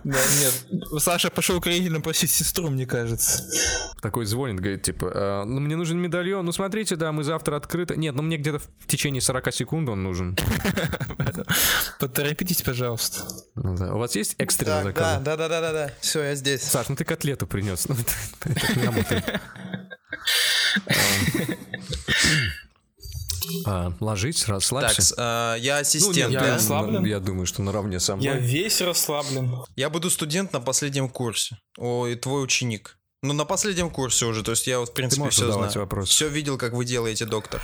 Да, 0.04 0.18
нет. 0.40 0.64
Саша 1.02 1.30
пошел 1.30 1.60
кредитно 1.60 2.00
просить 2.00 2.30
сестру, 2.30 2.70
мне 2.70 2.86
кажется. 2.86 3.42
Такой 4.02 4.26
звонит, 4.26 4.60
говорит, 4.60 4.82
типа, 4.82 5.10
«Э, 5.14 5.44
ну 5.44 5.60
мне 5.60 5.76
нужен 5.76 5.98
медальон, 5.98 6.44
ну 6.44 6.52
смотрите, 6.52 6.96
да, 6.96 7.12
мы 7.12 7.24
завтра 7.24 7.56
открыты. 7.56 7.96
Нет, 7.96 8.14
ну 8.14 8.22
мне 8.22 8.36
где-то 8.36 8.58
в 8.58 8.86
течение 8.86 9.20
40 9.22 9.52
секунд 9.54 9.88
он 9.88 10.02
нужен. 10.02 10.36
Поторопитесь, 11.98 12.62
пожалуйста. 12.62 13.22
Ну 13.54 13.76
да. 13.76 13.94
У 13.94 13.98
вас 13.98 14.14
есть 14.16 14.34
экстренный 14.38 14.82
заказ? 14.84 15.20
да, 15.22 15.36
да, 15.36 15.48
да, 15.48 15.60
да, 15.60 15.72
да. 15.72 15.90
Все, 16.00 16.22
я 16.22 16.34
здесь. 16.34 16.62
Саш, 16.62 16.88
ну 16.88 16.96
ты 16.96 17.04
котлету 17.04 17.46
принес. 17.46 17.88
Ну, 17.88 17.94
это- 17.98 18.50
это 18.50 18.66
так 18.66 18.76
не 18.76 18.84
работает. 18.84 19.40
А, 23.66 23.92
Ложись, 24.00 24.40
Так, 24.40 24.48
расслабься. 24.50 25.02
с- 25.02 25.14
а, 25.16 25.54
я 25.56 25.76
Ну, 25.76 25.80
ассистент, 25.82 26.32
я 26.32 26.40
да? 26.40 26.54
расслаблен. 26.54 27.04
Я 27.04 27.20
думаю, 27.20 27.46
что 27.46 27.62
наравне 27.62 28.00
со 28.00 28.16
мной. 28.16 28.26
Я 28.26 28.34
весь 28.36 28.80
расслаблен. 28.80 29.56
Я 29.76 29.90
буду 29.90 30.10
студент 30.10 30.52
на 30.52 30.60
последнем 30.60 31.08
курсе. 31.08 31.58
Ой, 31.78 32.14
твой 32.16 32.42
ученик. 32.44 32.98
Ну, 33.22 33.32
на 33.32 33.44
последнем 33.44 33.90
курсе 33.90 34.26
уже, 34.26 34.42
то 34.42 34.50
есть 34.50 34.66
я 34.66 34.78
вот, 34.80 34.90
в 34.90 34.92
принципе, 34.92 35.30
все 35.30 35.50
знаю. 35.50 35.70
вопросы. 35.76 36.10
Все 36.10 36.28
видел, 36.28 36.58
как 36.58 36.72
вы 36.74 36.84
делаете, 36.84 37.24
доктор. 37.24 37.60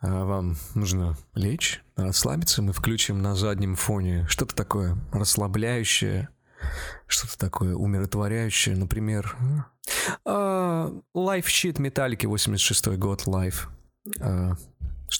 А, 0.00 0.24
Вам 0.24 0.56
нужно 0.74 1.16
лечь, 1.34 1.82
расслабиться. 1.96 2.62
Мы 2.62 2.72
включим 2.72 3.20
на 3.22 3.34
заднем 3.36 3.76
фоне 3.76 4.26
что-то 4.28 4.54
такое 4.54 4.96
расслабляющее, 5.12 6.28
что-то 7.06 7.38
такое 7.38 7.74
умиротворяющее. 7.74 8.74
Например, 8.76 9.36
а, 10.24 10.90
Life 11.14 11.44
Sheet 11.46 11.80
Металлики, 11.80 12.26
86 12.26 12.96
год, 12.96 13.24
Life. 13.26 13.66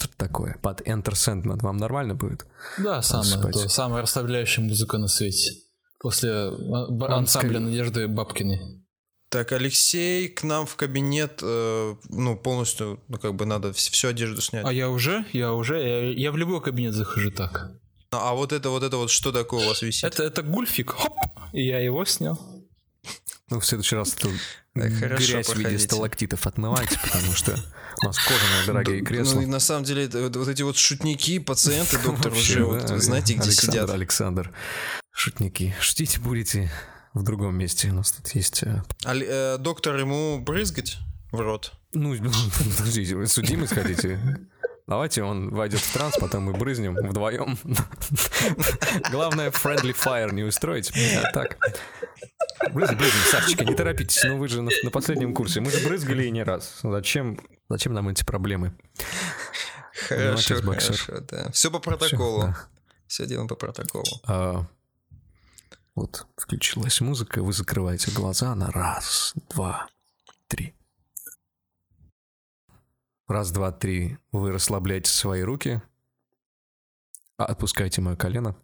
А, 0.03 0.05
Что-то 0.05 0.17
такое. 0.17 0.57
Под 0.62 0.81
Enter 0.83 1.12
Sandman. 1.12 1.61
Вам 1.62 1.77
нормально 1.77 2.15
будет? 2.15 2.47
Да, 2.79 3.03
самая, 3.03 3.25
спать. 3.38 3.53
то, 3.55 3.69
самая 3.69 4.03
расслабляющая 4.03 4.65
музыка 4.65 4.99
на 4.99 5.09
свете. 5.09 5.53
После 6.01 6.31
а, 6.31 6.51
Вам 6.88 7.12
ансамбля 7.12 7.61
Надежды 7.61 8.09
Бабкиной. 8.09 8.83
Так, 9.29 9.53
Алексей 9.53 10.29
к 10.29 10.43
нам 10.43 10.67
в 10.67 10.77
кабинет, 10.77 11.41
э, 11.43 11.95
ну, 12.11 12.37
полностью, 12.37 13.01
ну, 13.09 13.19
как 13.19 13.35
бы 13.35 13.47
надо 13.47 13.69
вс- 13.69 13.91
всю 13.91 14.09
одежду 14.09 14.43
снять. 14.43 14.67
А 14.67 14.73
я 14.73 14.91
уже? 14.91 15.25
Я 15.33 15.55
уже? 15.55 15.81
Я, 15.81 16.11
я 16.11 16.33
в 16.33 16.37
любой 16.37 16.61
кабинет 16.61 16.93
захожу 16.93 17.31
так. 17.31 17.71
А 18.11 18.35
вот 18.35 18.53
это, 18.53 18.69
вот 18.69 18.83
это 18.83 18.99
вот, 18.99 19.11
что 19.11 19.33
такое 19.33 19.65
у 19.65 19.69
вас 19.69 19.81
висит? 19.81 20.05
Это, 20.05 20.23
это 20.23 20.43
гульфик. 20.43 20.91
Хоп! 20.91 21.15
И 21.55 21.65
я 21.67 21.79
его 21.79 22.05
снял. 22.05 22.38
Ну, 23.49 23.61
в 23.61 23.65
следующий 23.65 23.97
раз 23.97 24.15
эту 24.15 24.29
Хорошо, 24.75 25.33
грязь 25.33 25.47
в 25.47 25.51
виде 25.51 25.63
проходите. 25.63 25.79
сталактитов 25.79 26.47
отмывайте, 26.47 26.99
потому 27.03 27.33
что 27.35 27.59
у 28.03 28.07
нас 28.07 28.19
кожаные 28.19 28.67
дорогие 28.67 29.03
кресла. 29.03 29.37
Ну, 29.37 29.43
и 29.43 29.47
на 29.47 29.61
самом 29.61 29.85
деле, 29.85 30.09
вот, 30.09 30.49
эти 30.49 30.63
вот 30.63 30.77
шутники, 30.77 31.39
пациенты, 31.39 31.99
доктор, 31.99 32.33
уже, 32.33 32.65
вот, 32.65 32.89
знаете, 32.89 33.35
где 33.35 33.51
сидят. 33.51 33.91
Александр, 33.91 34.51
шутники. 35.13 35.75
Шутить 35.79 36.19
будете 36.19 36.71
в 37.13 37.23
другом 37.23 37.57
месте. 37.57 37.91
У 37.91 37.95
нас 37.95 38.13
тут 38.13 38.35
есть... 38.35 38.63
э, 38.63 38.83
э, 39.05 39.59
доктор, 39.59 39.97
ему 39.97 40.41
брызгать 40.41 40.97
в 41.33 41.41
рот? 41.41 41.73
Ну, 41.93 42.17
подождите, 42.79 43.27
судимость 43.27 43.75
хотите? 43.75 44.19
Давайте 44.87 45.23
он 45.23 45.51
войдет 45.51 45.81
в 45.81 45.92
транс, 45.92 46.16
потом 46.18 46.45
мы 46.45 46.53
брызнем 46.53 46.95
вдвоем. 46.97 47.57
Главное, 49.11 49.51
friendly 49.51 49.95
fire 49.95 50.33
не 50.33 50.42
устроить. 50.42 50.92
А 51.23 51.31
так. 51.33 51.57
Брызгай, 52.73 52.97
брызгай, 52.97 53.21
Сашечка, 53.31 53.64
не 53.64 53.75
торопитесь. 53.75 54.23
Ну 54.25 54.38
вы 54.38 54.49
же 54.49 54.62
на, 54.62 54.71
на 54.83 54.90
последнем 54.90 55.35
курсе. 55.35 55.61
Мы 55.61 55.71
же 55.71 55.87
брызгали 55.87 56.25
и 56.25 56.31
не 56.31 56.42
раз. 56.42 56.81
Зачем, 56.83 57.38
зачем 57.68 57.95
нам 57.95 58.09
эти 58.09 58.25
проблемы? 58.25 58.77
Хорошо, 60.09 60.57
хорошо, 60.61 61.21
да. 61.21 61.51
Все 61.53 61.71
по 61.71 61.79
протоколу. 61.79 62.42
да. 62.42 62.57
Все 63.07 63.27
делаем 63.27 63.47
по 63.49 63.55
протоколу. 63.55 64.05
А, 64.27 64.66
вот, 65.95 66.27
включилась 66.37 67.01
музыка, 67.01 67.42
вы 67.42 67.53
закрываете 67.53 68.11
глаза 68.11 68.55
на 68.55 68.71
раз, 68.71 69.35
два, 69.51 69.87
три. 70.49 70.75
Раз, 73.33 73.51
два, 73.51 73.73
три. 73.73 74.18
Вы 74.31 74.53
расслабляете 74.53 75.11
свои 75.11 75.40
руки. 75.40 75.81
А, 77.38 77.47
Отпускайте 77.47 78.03
мое 78.03 78.14
колено. 78.14 78.55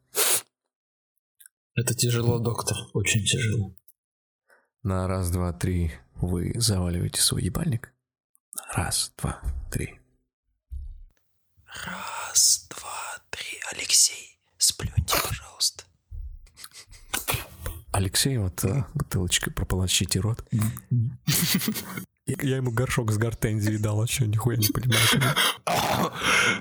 Это 1.74 1.94
тяжело, 1.94 2.38
доктор. 2.38 2.76
Очень 2.92 3.24
тяжело. 3.24 3.74
На 4.82 5.08
раз, 5.08 5.30
два, 5.30 5.54
три. 5.54 5.92
Вы 6.16 6.52
заваливаете 6.56 7.22
свой 7.22 7.44
ебальник. 7.44 7.94
Раз, 8.74 9.10
два, 9.16 9.40
три. 9.72 9.98
Раз, 11.86 12.68
два, 12.68 13.22
три. 13.30 13.58
Алексей, 13.72 14.38
сплюньте, 14.58 15.16
пожалуйста. 15.26 15.84
Алексей, 17.90 18.36
вот 18.36 18.62
а, 18.66 18.86
бутылочкой 18.92 19.54
прополощите 19.54 20.20
рот. 20.20 20.44
Я 22.28 22.56
ему 22.56 22.70
горшок 22.70 23.10
с 23.10 23.16
гортензией 23.16 23.78
дал, 23.78 24.02
а 24.02 24.06
что, 24.06 24.26
нихуя 24.26 24.56
не 24.58 24.68
понимаю. 24.68 25.34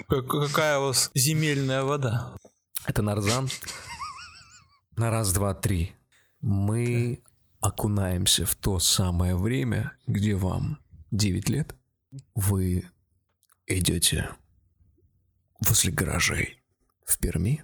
Как- 0.07 0.27
какая 0.27 0.79
у 0.79 0.83
вас 0.87 1.11
земельная 1.13 1.83
вода? 1.83 2.35
Это 2.85 3.01
Нарзан. 3.01 3.49
На 4.95 5.11
раз, 5.11 5.33
два, 5.33 5.53
три. 5.53 5.93
Мы 6.41 7.21
окунаемся 7.59 8.45
в 8.45 8.55
то 8.55 8.79
самое 8.79 9.35
время, 9.35 9.91
где 10.07 10.35
вам 10.35 10.79
9 11.11 11.49
лет. 11.49 11.75
Вы 12.33 12.89
идете 13.65 14.29
возле 15.59 15.91
гаражей 15.91 16.63
в 17.05 17.17
Перми. 17.19 17.63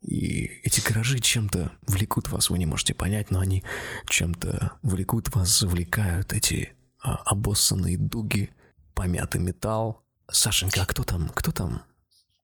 И 0.00 0.46
эти 0.62 0.80
гаражи 0.80 1.18
чем-то 1.18 1.72
влекут 1.86 2.28
вас, 2.28 2.50
вы 2.50 2.58
не 2.58 2.66
можете 2.66 2.94
понять, 2.94 3.30
но 3.30 3.40
они 3.40 3.62
чем-то 4.08 4.78
влекут 4.82 5.34
вас, 5.34 5.58
завлекают 5.58 6.32
эти 6.32 6.72
обоссанные 7.00 7.96
дуги, 7.98 8.50
помятый 8.94 9.40
металл. 9.40 10.02
Сашенька, 10.30 10.82
а 10.82 10.86
кто 10.86 11.04
там? 11.04 11.28
Кто 11.30 11.52
там? 11.52 11.82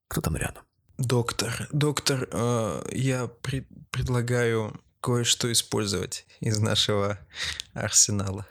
Кто 0.09 0.21
там 0.21 0.37
рядом? 0.37 0.63
Доктор, 0.97 1.69
доктор, 1.73 2.29
э, 2.31 2.87
я 2.93 3.27
при- 3.27 3.67
предлагаю 3.91 4.81
кое-что 5.01 5.51
использовать 5.53 6.25
из 6.41 6.59
нашего 6.61 7.19
арсенала. 7.73 8.47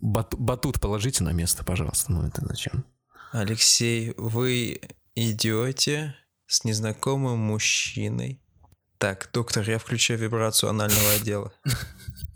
Бат- 0.00 0.34
батут 0.36 0.80
положите 0.80 1.24
на 1.24 1.32
место, 1.32 1.64
пожалуйста. 1.64 2.12
Ну 2.12 2.26
это 2.26 2.46
зачем? 2.46 2.84
Алексей, 3.32 4.14
вы 4.16 4.80
идете 5.14 6.14
с 6.46 6.64
незнакомым 6.64 7.38
мужчиной. 7.38 8.40
Так, 8.98 9.30
доктор, 9.32 9.68
я 9.68 9.78
включаю 9.78 10.18
вибрацию 10.20 10.70
анального 10.70 11.12
отдела. 11.14 11.52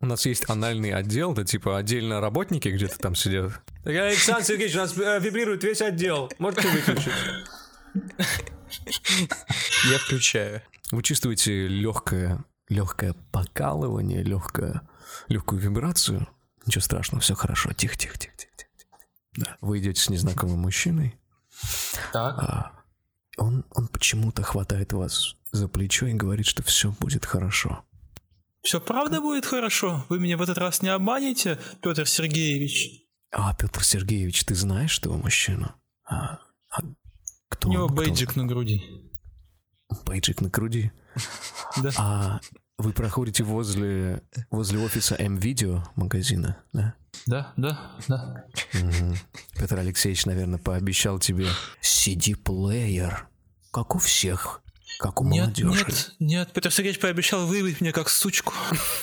У 0.00 0.06
нас 0.06 0.26
есть 0.26 0.48
анальный 0.48 0.92
отдел, 0.92 1.32
да 1.32 1.44
типа 1.44 1.78
отдельно 1.78 2.20
работники 2.20 2.68
где-то 2.68 2.98
там 2.98 3.14
сидят. 3.14 3.52
Так, 3.82 3.94
Александр 3.94 4.44
Сергеевич, 4.44 4.76
у 4.76 4.78
нас 4.78 4.96
э, 4.98 5.20
вибрирует 5.20 5.64
весь 5.64 5.80
отдел. 5.80 6.30
Можете 6.38 6.68
выключить? 6.68 7.12
Я 9.90 9.98
включаю. 9.98 10.62
Вы 10.90 11.02
чувствуете 11.02 11.66
легкое, 11.66 12.44
легкое 12.68 13.14
покалывание, 13.32 14.22
легкое 14.22 14.82
легкую 15.28 15.60
вибрацию. 15.60 16.26
Ничего 16.66 16.82
страшного, 16.82 17.20
все 17.20 17.34
хорошо. 17.34 17.72
Тихо, 17.72 17.96
тихо, 17.96 18.18
тихо, 18.18 18.36
тихо. 18.36 18.52
тихо. 18.56 18.70
Да. 19.36 19.56
Вы 19.60 19.78
идете 19.78 20.00
с 20.00 20.08
незнакомым 20.08 20.60
мужчиной. 20.60 21.18
Так. 22.12 22.38
А 22.38 22.72
он, 23.36 23.64
он 23.70 23.88
почему-то 23.88 24.42
хватает 24.42 24.92
вас 24.92 25.36
за 25.52 25.68
плечо 25.68 26.06
и 26.06 26.14
говорит, 26.14 26.46
что 26.46 26.62
все 26.62 26.90
будет 26.92 27.24
хорошо. 27.24 27.84
Все 28.66 28.80
правда 28.80 29.20
будет 29.20 29.46
хорошо? 29.46 30.04
Вы 30.08 30.18
меня 30.18 30.36
в 30.36 30.42
этот 30.42 30.58
раз 30.58 30.82
не 30.82 30.88
обманете, 30.88 31.56
Петр 31.82 32.04
Сергеевич? 32.04 33.04
А, 33.30 33.54
Петр 33.54 33.84
Сергеевич, 33.84 34.44
ты 34.44 34.56
знаешь 34.56 34.98
этого 34.98 35.16
мужчину? 35.16 35.72
А, 36.04 36.40
а 36.70 36.80
кто 37.48 37.68
У 37.68 37.72
него 37.72 37.84
он? 37.84 37.88
Кто 37.90 38.02
он? 38.02 38.08
бейджик 38.08 38.34
на 38.34 38.44
груди. 38.44 38.82
Бейджик 40.04 40.40
на 40.40 40.48
груди. 40.48 40.90
Да. 41.82 41.90
А 41.98 42.40
вы 42.78 42.92
проходите 42.92 43.44
возле, 43.44 44.22
возле 44.50 44.78
офиса 44.80 45.14
М-Видео 45.16 45.84
магазина, 45.94 46.56
да? 46.72 46.94
Да, 47.26 47.52
да, 47.56 47.92
да. 48.08 48.44
Мгм. 48.72 49.14
Петр 49.58 49.78
Алексеевич, 49.78 50.26
наверное, 50.26 50.58
пообещал 50.58 51.18
тебе 51.18 51.46
CD-плеер, 51.82 53.28
как 53.70 53.94
у 53.94 53.98
всех, 53.98 54.62
как 54.98 55.20
у 55.20 55.24
Нет, 55.24 55.58
молодежи. 55.58 55.84
нет, 55.86 56.12
нет, 56.18 56.52
Петр 56.52 56.70
Сергеевич 56.70 57.00
пообещал 57.00 57.46
выявить 57.46 57.80
меня 57.80 57.92
как 57.92 58.08
сучку. 58.08 58.52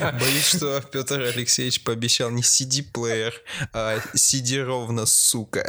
Боюсь, 0.00 0.46
что 0.46 0.80
Петр 0.80 1.20
Алексеевич 1.20 1.82
пообещал 1.82 2.30
не 2.30 2.42
CD-плеер, 2.42 3.34
а 3.72 3.98
CD 4.14 4.62
ровно, 4.62 5.06
сука. 5.06 5.68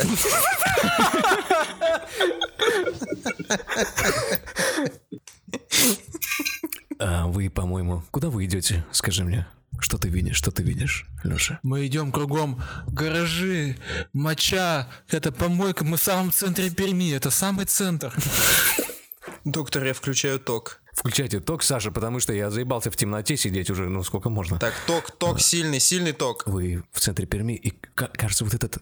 А 7.00 7.28
вы, 7.28 7.50
по-моему, 7.50 8.04
куда 8.12 8.30
вы 8.30 8.46
идете? 8.46 8.86
Скажи 8.92 9.24
мне, 9.24 9.48
что 9.80 9.98
ты 9.98 10.08
видишь, 10.10 10.38
что 10.38 10.52
ты 10.52 10.64
видишь, 10.64 11.06
Леша? 11.24 11.60
Мы 11.64 11.86
идем 11.88 12.12
кругом 12.12 12.62
гаражи, 12.88 13.78
моча, 14.14 14.88
это 15.10 15.32
помойка, 15.32 15.84
мы 15.84 15.98
в 15.98 16.02
самом 16.02 16.32
центре 16.32 16.70
Перми, 16.70 17.12
это 17.14 17.30
самый 17.32 17.66
центр. 17.66 18.14
Доктор, 19.46 19.84
я 19.86 19.94
включаю 19.94 20.40
ток. 20.40 20.82
Включайте 20.94 21.40
ток, 21.40 21.64
Саша, 21.64 21.92
потому 21.92 22.20
что 22.20 22.34
я 22.34 22.50
заебался 22.50 22.90
в 22.92 22.96
темноте 22.96 23.36
сидеть 23.36 23.70
уже, 23.70 23.90
ну 23.90 24.04
сколько 24.04 24.30
можно. 24.30 24.60
Так, 24.60 24.74
ток, 24.88 25.12
ток 25.12 25.42
сильный, 25.42 25.80
сильный 25.80 26.14
ток. 26.14 26.44
Вы 26.46 26.84
в 26.92 27.00
центре 27.00 27.26
Перми, 27.26 27.54
и 27.54 27.72
ка- 27.72 28.08
кажется, 28.14 28.46
вот 28.46 28.54
этот 28.54 28.78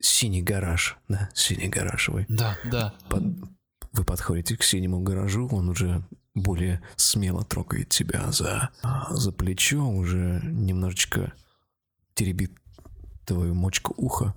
синий 0.00 0.42
гараж, 0.42 0.96
да, 1.08 1.28
синий 1.34 1.68
гараж 1.68 2.08
вы. 2.08 2.24
Да, 2.28 2.58
да. 2.64 2.94
Под- 3.08 3.24
Вы 3.92 4.04
подходите 4.04 4.56
к 4.56 4.62
синему 4.62 5.00
гаражу, 5.00 5.48
он 5.48 5.68
уже 5.68 6.02
более 6.34 6.80
смело 6.96 7.44
трогает 7.44 7.88
тебя 7.90 8.30
за, 8.32 8.70
а, 8.82 9.12
за 9.14 9.30
плечо, 9.32 9.84
уже 9.86 10.40
немножечко 10.44 11.32
теребит 12.14 12.52
твою 13.26 13.54
мочку 13.54 13.92
уха. 13.96 14.34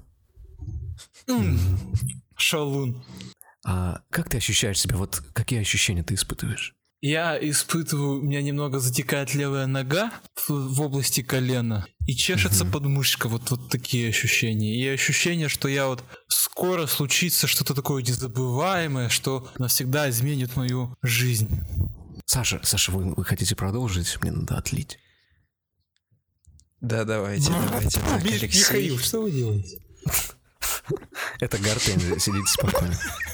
Шалун. 2.35 3.03
А 3.65 4.01
как 4.09 4.29
ты 4.29 4.37
ощущаешь 4.37 4.79
себя? 4.79 4.97
Вот 4.97 5.21
какие 5.33 5.61
ощущения 5.61 6.03
ты 6.03 6.15
испытываешь? 6.15 6.75
Я 7.01 7.37
испытываю, 7.37 8.19
у 8.19 8.21
меня 8.21 8.41
немного 8.41 8.79
затекает 8.79 9.33
левая 9.33 9.67
нога 9.67 10.13
в, 10.35 10.51
в 10.51 10.81
области 10.81 11.21
колена 11.21 11.85
и 12.05 12.15
чешется 12.15 12.63
подмышка, 12.63 13.27
вот, 13.27 13.51
вот 13.51 13.69
такие 13.69 14.07
ощущения. 14.07 14.81
И 14.81 14.87
ощущение, 14.87 15.49
что 15.49 15.67
я 15.67 15.87
вот 15.87 16.01
скоро 16.29 16.87
случится 16.87 17.45
что-то 17.45 17.73
такое 17.73 18.03
незабываемое, 18.03 19.09
что 19.09 19.51
навсегда 19.57 20.09
изменит 20.09 20.55
мою 20.55 20.95
жизнь. 21.01 21.59
Саша, 22.25 22.61
Саша, 22.63 22.93
вы, 22.93 23.13
вы 23.13 23.25
хотите 23.25 23.53
продолжить? 23.53 24.17
Мне 24.21 24.31
надо 24.31 24.57
отлить. 24.57 24.97
Да, 26.79 27.03
давайте, 27.03 27.49
давайте. 27.69 27.99
Так, 27.99 28.23
Алексей. 28.23 28.97
что 28.97 29.21
вы 29.23 29.31
делаете? 29.31 29.81
Это 31.41 31.57
Гортензия, 31.57 32.17
сидите 32.17 32.47
спокойно. 32.47 32.97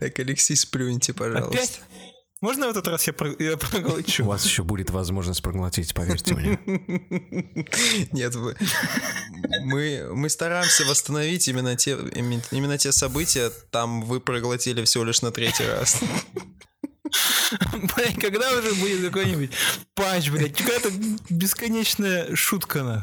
Так, 0.00 0.18
Алексей, 0.18 0.56
сплюньте, 0.56 1.12
пожалуйста. 1.14 1.48
Опять? 1.56 1.80
Можно 2.40 2.66
в 2.66 2.70
этот 2.70 2.86
раз 2.88 3.06
я, 3.06 3.14
про- 3.14 3.34
я 3.38 3.54
У 3.54 3.56
проглочу? 3.56 4.24
вас 4.24 4.44
еще 4.44 4.64
будет 4.64 4.90
возможность 4.90 5.40
проглотить, 5.42 5.94
поверьте 5.94 6.34
мне. 6.34 6.58
Нет, 8.12 8.34
вы... 8.34 8.54
мы, 9.62 10.10
мы 10.12 10.28
стараемся 10.28 10.84
восстановить 10.84 11.48
именно 11.48 11.74
те, 11.76 11.92
именно, 11.92 12.76
те 12.76 12.92
события, 12.92 13.50
там 13.70 14.02
вы 14.02 14.20
проглотили 14.20 14.84
всего 14.84 15.04
лишь 15.04 15.22
на 15.22 15.30
третий 15.30 15.64
раз. 15.64 16.00
Блядь, 17.72 18.18
когда 18.20 18.50
уже 18.58 18.74
будет 18.74 19.00
какой-нибудь 19.06 19.52
панч, 19.94 20.28
блядь? 20.28 20.54
Какая-то 20.56 20.90
бесконечная 21.30 22.34
шутка, 22.36 22.82
на. 22.82 23.02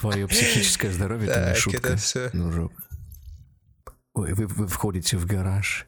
Твое 0.00 0.28
психическое 0.28 0.92
здоровье 0.92 1.30
это 1.30 1.50
не 1.50 1.56
шутка, 1.56 1.88
это 1.88 1.96
всё. 1.96 2.30
дружок. 2.32 2.72
Вы, 4.14 4.32
вы, 4.34 4.46
вы 4.46 4.68
входите 4.68 5.16
в 5.16 5.26
гараж, 5.26 5.86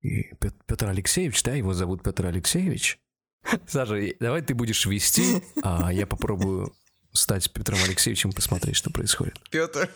и 0.00 0.34
Пет- 0.40 0.56
Петр 0.66 0.88
Алексеевич, 0.88 1.42
да, 1.42 1.52
его 1.54 1.74
зовут 1.74 2.02
Петр 2.02 2.26
Алексеевич? 2.26 2.98
Саша, 3.66 4.00
давай 4.20 4.42
ты 4.42 4.54
будешь 4.54 4.86
вести, 4.86 5.42
а 5.62 5.92
я 5.92 6.06
попробую 6.06 6.72
стать 7.12 7.52
Петром 7.52 7.78
Алексеевичем 7.84 8.30
и 8.30 8.34
посмотреть, 8.34 8.76
что 8.76 8.90
происходит. 8.90 9.38
Петр, 9.50 9.90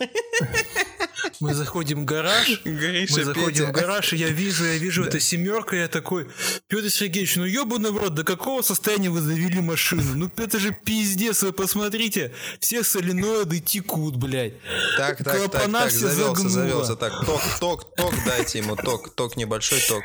Мы 1.39 1.53
заходим 1.53 2.01
в 2.01 2.05
гараж, 2.05 2.61
Гриша, 2.65 3.17
мы 3.17 3.23
заходим 3.23 3.65
Петя. 3.65 3.65
в 3.65 3.71
гараж, 3.71 4.13
и 4.13 4.17
я 4.17 4.29
вижу, 4.29 4.65
я 4.65 4.77
вижу, 4.77 5.03
это 5.03 5.19
семерка, 5.19 5.75
я 5.75 5.87
такой, 5.87 6.27
Петр 6.67 6.89
Сергеевич, 6.89 7.35
ну 7.35 7.45
ебаный 7.45 7.91
в 7.91 7.97
рот, 7.97 8.13
до 8.13 8.23
какого 8.23 8.61
состояния 8.61 9.09
вы 9.09 9.21
завели 9.21 9.61
машину? 9.61 10.15
Ну 10.15 10.31
это 10.37 10.59
же 10.59 10.75
пиздец, 10.85 11.43
вы 11.43 11.53
посмотрите, 11.53 12.33
все 12.59 12.83
соленоиды 12.83 13.59
текут, 13.59 14.15
блядь. 14.15 14.53
Так, 14.97 15.17
так, 15.17 15.25
так, 15.25 15.37
Клапана 15.37 15.79
так, 15.79 15.89
все 15.89 15.99
завелся, 16.09 16.49
завелся. 16.49 16.95
Так, 16.95 17.25
ток, 17.25 17.41
ток, 17.59 17.95
ток, 17.95 18.13
дайте 18.25 18.59
ему 18.59 18.75
ток, 18.75 19.13
ток, 19.15 19.37
небольшой 19.37 19.79
ток. 19.87 20.03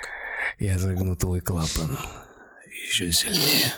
Я 0.58 0.78
загну 0.78 1.16
твой 1.16 1.40
клапан 1.40 1.98
еще 2.88 3.12
сильнее. 3.12 3.72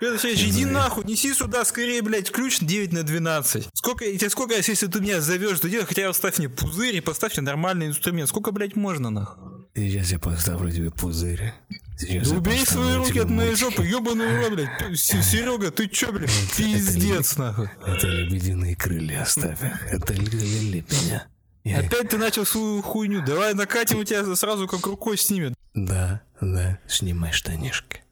Сергеевич, 0.00 0.44
иди 0.44 0.64
нахуй, 0.66 1.04
неси 1.04 1.32
сюда 1.32 1.64
скорее, 1.64 2.02
блядь, 2.02 2.30
ключ 2.30 2.58
9 2.60 2.92
на 2.92 3.02
12. 3.02 3.68
Сколько, 3.72 4.04
тебе 4.04 4.28
сколько, 4.30 4.54
если 4.54 4.86
ты 4.86 5.00
меня 5.00 5.20
зовешь, 5.20 5.58
то 5.60 5.68
делай, 5.68 5.86
хотя 5.86 6.08
оставь 6.08 6.38
мне 6.38 6.48
пузырь 6.48 6.96
и 6.96 7.00
поставь 7.00 7.36
мне 7.36 7.44
нормальный 7.46 7.86
инструмент. 7.86 8.28
Сколько, 8.28 8.52
блядь, 8.52 8.76
можно, 8.76 9.10
нахуй? 9.10 9.66
Сейчас 9.74 10.10
я 10.10 10.18
поставлю 10.18 10.70
тебе 10.70 10.90
пузырь. 10.90 11.52
Сейчас 11.98 12.28
Да 12.30 12.36
убери 12.36 12.64
свои 12.64 12.94
руки 12.96 13.18
от 13.18 13.30
моей 13.30 13.54
жопы, 13.54 13.84
ебаный 13.86 14.26
в 14.28 14.40
рот, 14.40 14.52
блядь. 14.54 14.96
Серега, 14.98 15.70
ты 15.70 15.88
чё, 15.88 16.12
блядь, 16.12 16.30
пиздец, 16.56 17.36
нахуй. 17.36 17.70
Это 17.86 18.06
лебединые 18.06 18.76
крылья 18.76 19.22
оставь. 19.22 19.58
Это 19.90 20.12
лили 20.12 20.84
меня. 20.90 21.26
Я 21.64 21.80
их- 21.80 21.86
Опять 21.86 22.10
ты 22.10 22.18
начал 22.18 22.44
свою 22.46 22.82
хуйню, 22.82 23.24
давай 23.24 23.54
накатим 23.54 23.98
у 23.98 24.04
тебя 24.04 24.36
сразу 24.36 24.68
как 24.68 24.86
рукой 24.86 25.16
снимет. 25.18 25.54
Да, 25.74 26.20
да, 26.40 26.78
снимай 26.86 27.32
штанишки. 27.32 28.02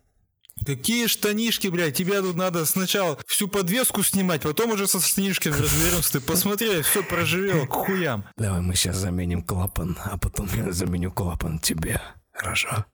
Какие 0.67 1.07
штанишки, 1.07 1.69
блядь, 1.69 1.97
тебе 1.97 2.21
тут 2.21 2.37
надо 2.37 2.65
сначала 2.67 3.19
всю 3.27 3.49
подвеску 3.49 4.03
снимать, 4.03 4.43
потом 4.43 4.71
уже 4.73 4.87
со 4.87 5.01
штанишками 5.01 5.55
разберемся. 5.55 6.13
Ты 6.13 6.21
посмотри, 6.21 6.83
все 6.83 7.03
проживело 7.03 7.67
к 7.67 7.73
хуям. 7.73 8.25
Давай 8.37 8.61
мы 8.61 8.75
сейчас 8.75 8.97
заменим 8.97 9.43
клапан, 9.43 9.99
а 10.05 10.17
потом 10.19 10.49
я 10.55 10.73
заменю 10.73 11.11
клапан 11.13 11.59
тебе. 11.59 12.01
Хорошо? 12.33 12.85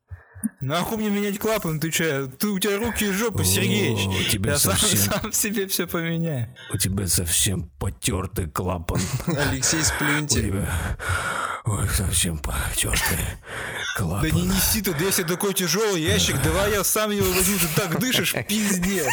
Нахуй 0.62 0.96
мне 0.96 1.10
менять 1.10 1.38
клапан, 1.38 1.78
ты 1.80 1.90
че? 1.90 2.26
Ты 2.26 2.48
у 2.48 2.58
тебя 2.58 2.78
руки 2.78 3.04
и 3.04 3.12
жопа, 3.12 3.42
О, 3.42 3.44
Сергеич. 3.44 4.06
у 4.06 4.30
тебя 4.30 4.52
Я 4.52 4.58
сам, 4.58 4.74
совсем- 4.76 5.12
сам 5.12 5.32
себе 5.32 5.66
все 5.66 5.86
поменяю. 5.86 6.54
У 6.72 6.78
тебя 6.78 7.06
совсем 7.06 7.68
потертый 7.78 8.48
клапан. 8.50 9.00
Алексей, 9.26 9.80
У 9.80 9.84
сплюньте. 9.84 10.42
тебя... 10.42 10.96
Ой, 11.66 11.86
совсем 11.90 12.38
потертый 12.38 13.18
клапан. 13.96 14.22
Да 14.22 14.30
не 14.30 14.42
неси 14.42 14.82
тут, 14.82 15.00
если 15.00 15.22
такой 15.22 15.54
тяжелый 15.54 16.02
ящик, 16.02 16.40
давай 16.42 16.72
я 16.72 16.84
сам 16.84 17.10
его 17.10 17.30
возьму, 17.32 17.58
ты 17.58 17.66
так 17.76 17.98
дышишь, 17.98 18.34
пиздец. 18.48 19.06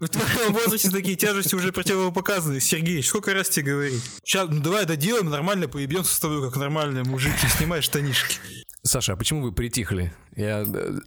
В 0.00 0.08
твоем 0.08 0.52
возрасте 0.52 0.90
такие 0.90 1.16
тяжести 1.16 1.54
уже 1.54 1.72
противопоказаны, 1.72 2.60
Сергеич, 2.60 3.08
сколько 3.08 3.32
раз 3.32 3.48
тебе 3.48 3.72
говорить? 3.72 4.02
Сейчас, 4.22 4.48
ну 4.50 4.60
давай 4.60 4.84
доделаем, 4.84 5.30
нормально 5.30 5.68
поебемся 5.68 6.14
с 6.14 6.18
тобой, 6.18 6.42
как 6.42 6.56
нормальные 6.56 7.04
мужики, 7.04 7.48
снимай 7.48 7.80
штанишки. 7.80 8.38
Саша, 8.82 9.14
а 9.14 9.16
почему 9.16 9.42
вы 9.42 9.52
притихли? 9.52 10.12
Я, 10.36 10.62
э, 10.62 10.98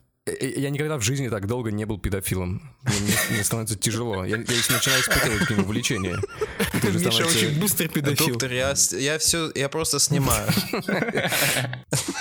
я 0.42 0.70
никогда 0.70 0.98
в 0.98 1.02
жизни 1.02 1.30
так 1.30 1.48
долго 1.48 1.72
не 1.72 1.86
был 1.86 2.00
педофилом. 2.00 2.62
Мне, 2.84 3.13
мне- 3.32 3.44
становится 3.44 3.76
тяжело. 3.78 4.24
Я, 4.26 4.38
я 4.38 4.38
начинаю 4.38 5.02
испытывать 5.02 5.46
к 5.48 5.50
нему 5.52 5.63
влечение. 5.63 6.18
Это 6.74 6.92
же 6.92 7.00
Миша 7.00 7.12
становится- 7.12 7.38
очень 7.48 7.60
быстрый 7.60 7.88
педофил. 7.88 8.28
Доктор, 8.28 8.52
я, 8.52 8.74
я 9.00 9.18
все, 9.20 9.52
я 9.56 9.70
просто 9.70 10.00
снимаю. 10.00 10.48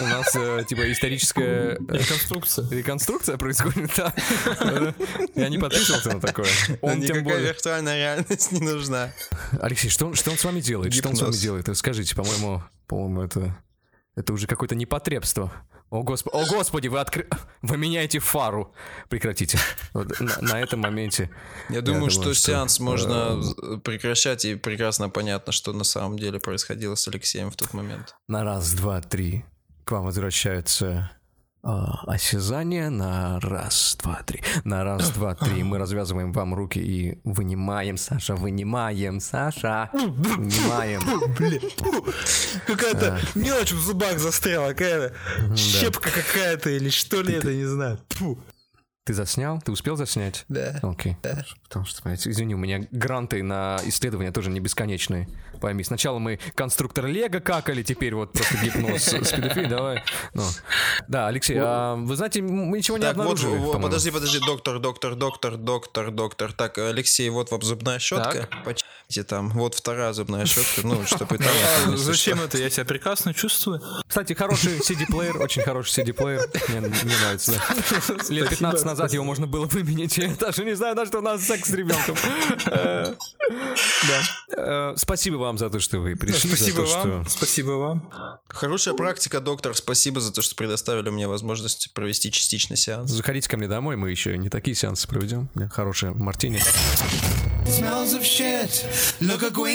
У 0.01 0.05
нас 0.07 0.35
э, 0.35 0.64
типа 0.69 0.90
историческая 0.92 1.75
э, 1.75 1.79
Реконструкция. 1.88 2.69
реконструкция 2.71 3.37
происходит. 3.37 3.90
да. 3.97 4.12
Э, 4.61 4.92
Я 5.35 5.49
не 5.49 5.59
подписывался 5.59 6.12
на 6.14 6.21
такое. 6.21 6.49
Он 6.83 7.01
тем 7.03 7.25
более. 7.25 7.42
виртуальная 7.49 7.97
реальность 7.97 8.53
не 8.53 8.61
нужна. 8.61 9.12
Алексей, 9.61 9.88
что, 9.88 10.07
он- 10.09 10.14
что 10.14 10.31
он 10.31 10.38
с 10.38 10.45
вами 10.45 10.61
делает? 10.61 10.92
Что 10.95 11.09
он 11.09 11.16
с 11.16 11.23
вами 11.23 11.33
делает? 11.37 11.69
Скажите, 11.77 12.14
по-моему, 12.14 12.62
по-моему, 12.87 13.23
это, 13.23 13.57
это 14.14 14.33
уже 14.33 14.47
какое-то 14.47 14.75
непотребство. 14.75 15.53
О, 15.90 16.03
госп... 16.03 16.29
О 16.33 16.44
господи, 16.46 16.88
вы 16.88 16.99
откры... 16.99 17.29
Вы 17.62 17.77
меняете 17.77 18.18
фару. 18.18 18.75
Прекратите. 19.09 19.59
Вот 19.92 20.20
на, 20.20 20.38
на 20.40 20.61
этом 20.61 20.81
моменте. 20.81 21.31
Я 21.68 21.81
думаю, 21.81 22.11
что 22.11 22.35
сеанс 22.35 22.81
можно 22.81 23.40
э, 23.62 23.79
прекращать, 23.79 24.44
и 24.44 24.57
прекрасно 24.57 25.09
понятно, 25.09 25.53
что 25.53 25.72
на 25.72 25.85
самом 25.85 26.18
деле 26.18 26.40
происходило 26.40 26.94
с 26.96 27.09
Алексеем 27.09 27.51
в 27.51 27.57
тот 27.57 27.72
момент. 27.72 28.16
На 28.29 28.44
раз, 28.44 28.72
два, 28.72 29.01
три 29.01 29.44
к 29.85 29.92
вам 29.92 30.05
возвращаются 30.05 31.11
осязание 31.62 32.90
на 32.90 33.40
раз, 33.40 33.97
два, 34.01 34.23
три. 34.25 34.42
На 34.64 34.85
раз, 34.85 35.11
два, 35.11 35.35
три. 35.35 35.62
Мы 35.64 35.79
развязываем 35.79 36.33
вам 36.33 36.55
руки 36.55 36.79
и 36.79 37.19
вынимаем, 37.25 37.97
Саша, 37.97 38.35
вынимаем, 38.35 39.21
Саша. 39.21 39.90
Вынимаем. 39.92 41.01
Какая-то 42.66 43.19
мелочь 43.35 43.73
в 43.73 43.81
зубах 43.81 44.19
застряла, 44.19 44.69
какая-то 44.69 45.14
щепка 45.57 46.11
какая-то 46.11 46.71
или 46.71 46.88
что 46.90 47.23
ли 47.23 47.35
это, 47.35 47.53
не 47.53 47.64
знаю. 47.64 47.99
Ты 49.05 49.14
заснял? 49.14 49.61
Ты 49.61 49.71
успел 49.71 49.97
заснять? 49.97 50.45
Да. 50.49 50.81
Окей. 50.83 51.16
Потому 51.68 51.85
что, 51.85 52.00
смотрите, 52.00 52.31
извини, 52.31 52.55
у 52.55 52.59
меня 52.59 52.87
гранты 52.90 53.42
на 53.42 53.81
исследования 53.85 54.31
тоже 54.31 54.50
не 54.50 54.61
бесконечные. 54.61 55.29
Пойми, 55.61 55.83
сначала 55.85 56.18
мы 56.18 56.38
конструктор 56.55 57.07
Лего 57.07 57.40
какали, 57.40 57.83
теперь 57.83 58.14
вот 58.14 58.33
просто 58.33 58.59
гипноз 58.59 59.02
с 59.07 59.33
педофилией, 59.33 59.68
давай. 59.68 60.02
Ну. 60.35 60.42
Да, 61.09 61.29
Алексей, 61.29 61.57
а, 61.59 61.96
вы 61.96 62.14
знаете, 62.16 62.42
мы 62.42 62.79
ничего 62.79 62.98
не 62.98 63.02
Так, 63.02 63.12
обнаружили, 63.12 63.57
вот, 63.57 63.81
подожди, 63.81 64.11
подожди, 64.11 64.38
доктор, 64.38 64.79
доктор, 64.79 65.14
доктор, 65.14 65.57
доктор, 65.57 66.11
доктор. 66.11 66.52
Так, 66.52 66.79
Алексей, 66.79 67.29
вот 67.31 67.50
вам 67.50 67.62
зубная 67.62 67.98
щетка. 67.98 68.48
Почти 68.64 69.22
там. 69.22 69.50
Вот 69.50 69.74
вторая 69.74 70.12
зубная 70.12 70.46
щетка. 70.46 70.83
Ну, 70.85 71.05
чтобы 71.07 71.38
там... 71.38 71.96
Зачем 71.96 72.40
это? 72.40 72.59
Я 72.59 72.70
себя 72.70 72.85
прекрасно 72.85 73.35
чувствую. 73.35 73.81
Кстати, 74.07 74.35
хороший 74.35 74.79
CD-плеер, 74.79 75.38
очень 75.38 75.62
хороший 75.62 76.02
CD-плеер. 76.02 76.48
Мне, 76.68 76.81
нравится, 76.81 77.52
да. 77.52 78.14
Лет 78.29 78.50
15 78.50 78.85
назад 78.85 79.12
его 79.12 79.24
можно 79.24 79.46
было 79.46 79.66
выменять. 79.66 80.16
Я 80.18 80.35
даже 80.35 80.64
не 80.64 80.74
знаю, 80.74 80.94
на 80.96 81.07
что 81.07 81.18
у 81.18 81.22
нас 81.22 81.40
секс 81.57 81.69
с 81.71 81.73
ребенком. 81.73 82.16
Э, 82.71 83.14
Да. 84.57 84.95
Спасибо 84.97 85.37
вам 85.37 85.59
за 85.59 85.71
то, 85.71 85.81
что 85.81 85.99
вы 85.99 86.16
пришли. 86.16 86.51
Спасибо 86.51 86.81
вам. 86.83 87.29
Спасибо 87.29 87.71
вам. 87.73 88.11
Хорошая 88.49 88.95
практика, 88.95 89.40
доктор. 89.40 89.75
Спасибо 89.75 90.21
за 90.21 90.33
то, 90.33 90.42
что 90.42 90.55
предоставили 90.57 91.11
мне 91.11 91.29
возможность 91.29 91.92
провести 91.95 92.31
частичный 92.31 92.77
сеанс. 92.77 93.11
Заходите 93.11 93.49
ко 93.49 93.57
мне 93.57 93.69
домой, 93.69 93.97
мы 93.97 94.11
еще 94.11 94.37
не 94.37 94.49
такие 94.49 94.75
сеансы 94.75 95.07
проведем. 95.09 95.49
Хорошая 95.71 96.12
мартини. 96.12 96.61
smells 97.66 98.14
of 98.14 98.23
shit. 98.23 98.85
Look 99.21 99.42
a 99.42 99.51
go. 99.51 99.66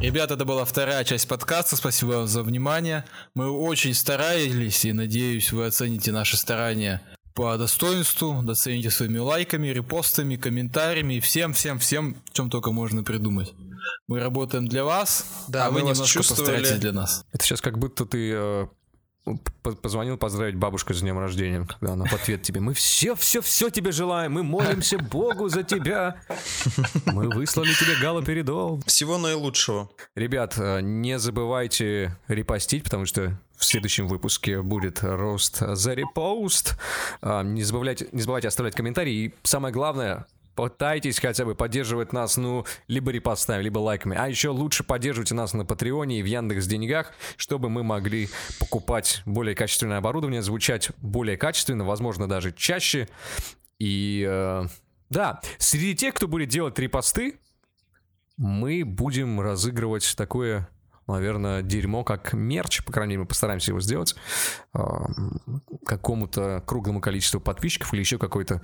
Ребята, 0.00 0.34
это 0.34 0.44
была 0.44 0.64
вторая 0.64 1.02
часть 1.04 1.26
подкаста. 1.28 1.76
Спасибо 1.76 2.10
вам 2.10 2.26
за 2.26 2.42
внимание. 2.42 3.04
Мы 3.34 3.50
очень 3.50 3.94
старались 3.94 4.84
и 4.84 4.92
надеюсь, 4.92 5.50
вы 5.50 5.66
оцените 5.66 6.12
наши 6.12 6.36
старания 6.36 7.00
по 7.34 7.56
достоинству, 7.58 8.40
доцените 8.42 8.90
своими 8.90 9.18
лайками, 9.18 9.66
репостами, 9.68 10.36
комментариями 10.36 11.14
и 11.14 11.20
всем-всем-всем, 11.20 12.16
чем 12.32 12.48
только 12.48 12.70
можно 12.70 13.02
придумать. 13.02 13.52
Мы 14.06 14.20
работаем 14.20 14.66
для 14.68 14.84
вас, 14.84 15.26
Да, 15.48 15.66
а 15.66 15.70
вы 15.70 15.80
немножко 15.82 16.06
чувствовали. 16.06 16.40
постарайтесь 16.52 16.80
для 16.80 16.92
нас. 16.92 17.24
Это 17.32 17.44
сейчас 17.44 17.60
как 17.60 17.78
будто 17.78 18.06
ты 18.06 18.30
э, 18.32 18.66
позвонил 19.62 20.16
поздравить 20.16 20.56
бабушку 20.56 20.92
с 20.92 21.00
днем 21.00 21.18
рождения, 21.18 21.66
когда 21.66 21.94
она 21.94 22.04
в 22.04 22.12
ответ 22.12 22.42
тебе 22.42 22.60
«Мы 22.60 22.74
все, 22.74 23.14
все, 23.14 23.40
все 23.40 23.70
тебе 23.70 23.92
желаем, 23.92 24.32
мы 24.32 24.42
молимся 24.42 24.98
Богу 24.98 25.48
за 25.48 25.62
тебя, 25.62 26.16
мы 27.06 27.28
выслали 27.28 27.72
тебе 27.72 27.96
галоперидол». 28.00 28.82
Всего 28.86 29.18
наилучшего. 29.18 29.90
Ребят, 30.14 30.54
э, 30.58 30.80
не 30.82 31.18
забывайте 31.18 32.16
репостить, 32.28 32.84
потому 32.84 33.06
что 33.06 33.38
в 33.56 33.64
следующем 33.64 34.08
выпуске 34.08 34.60
будет 34.60 34.98
рост 35.02 35.58
за 35.60 35.94
репост. 35.94 36.76
А, 37.22 37.42
Не 37.42 37.62
забывайте, 37.62 38.08
не 38.12 38.20
забывайте 38.20 38.48
оставлять 38.48 38.74
комментарии. 38.74 39.14
И 39.14 39.34
самое 39.42 39.72
главное, 39.72 40.26
пытайтесь 40.54 41.18
хотя 41.18 41.44
бы 41.44 41.54
поддерживать 41.54 42.12
нас, 42.12 42.36
ну, 42.36 42.64
либо 42.88 43.10
репостами, 43.10 43.62
либо 43.62 43.78
лайками. 43.78 44.16
А 44.16 44.28
еще 44.28 44.50
лучше 44.50 44.84
поддерживайте 44.84 45.34
нас 45.34 45.52
на 45.54 45.64
Патреоне 45.64 46.20
и 46.20 46.22
в 46.22 46.26
Яндекс 46.26 46.66
Деньгах, 46.66 47.12
чтобы 47.36 47.68
мы 47.68 47.82
могли 47.82 48.28
покупать 48.58 49.22
более 49.26 49.54
качественное 49.54 49.98
оборудование, 49.98 50.42
звучать 50.42 50.90
более 50.98 51.36
качественно, 51.36 51.84
возможно, 51.84 52.28
даже 52.28 52.52
чаще. 52.52 53.08
И 53.78 54.24
э, 54.28 54.66
да, 55.10 55.40
среди 55.58 55.94
тех, 55.94 56.14
кто 56.14 56.28
будет 56.28 56.48
делать 56.48 56.78
репосты, 56.78 57.38
мы 58.36 58.84
будем 58.84 59.40
разыгрывать 59.40 60.14
такое, 60.16 60.68
наверное, 61.06 61.62
дерьмо, 61.62 62.04
как 62.04 62.32
мерч, 62.32 62.82
по 62.84 62.92
крайней 62.92 63.12
мере, 63.14 63.20
мы 63.22 63.26
постараемся 63.26 63.70
его 63.70 63.80
сделать, 63.80 64.14
а, 64.72 65.06
какому-то 65.84 66.62
круглому 66.66 67.00
количеству 67.00 67.40
подписчиков 67.40 67.92
или 67.92 68.00
еще 68.00 68.18
какой-то, 68.18 68.62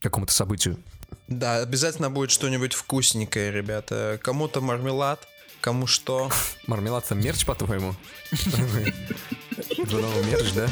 какому-то 0.00 0.32
событию. 0.32 0.78
Да, 1.28 1.58
обязательно 1.58 2.10
будет 2.10 2.30
что-нибудь 2.30 2.72
вкусненькое, 2.74 3.50
ребята. 3.50 4.18
Кому-то 4.22 4.60
мармелад, 4.60 5.26
кому 5.60 5.86
что. 5.86 6.30
Мармелад 6.66 7.04
это 7.04 7.14
мерч, 7.14 7.44
по-твоему? 7.44 7.94
Новый 9.78 10.24
мерч, 10.24 10.52
да? 10.52 10.68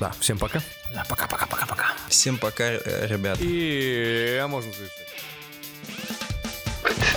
Да, 0.00 0.14
всем 0.20 0.38
пока. 0.38 0.60
Пока-пока-пока-пока. 1.08 1.92
Всем 2.08 2.38
пока, 2.38 2.64
э, 2.64 3.06
ребят. 3.06 3.38
И 3.40 4.40
а 4.42 4.48
можно 4.48 4.72
завершать. 4.72 5.06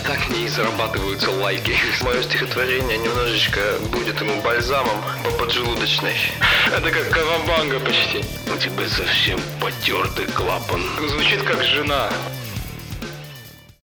Так 0.04 0.30
не 0.30 0.48
зарабатываются 0.48 1.30
лайки. 1.32 1.76
Мое 2.02 2.24
стихотворение 2.24 2.98
немножечко 2.98 3.60
будет 3.92 4.20
ему 4.22 4.42
бальзамом 4.42 4.98
по 5.24 5.32
поджелудочной. 5.32 6.16
Это 6.68 6.92
как 6.92 7.10
кавабанга 7.10 7.80
почти. 7.80 8.24
У 8.54 8.58
тебя 8.58 8.88
совсем 8.90 9.40
потертый 9.62 10.26
клапан. 10.28 10.82
Звучит 11.08 11.44
как 11.44 11.64
жена. 11.64 12.10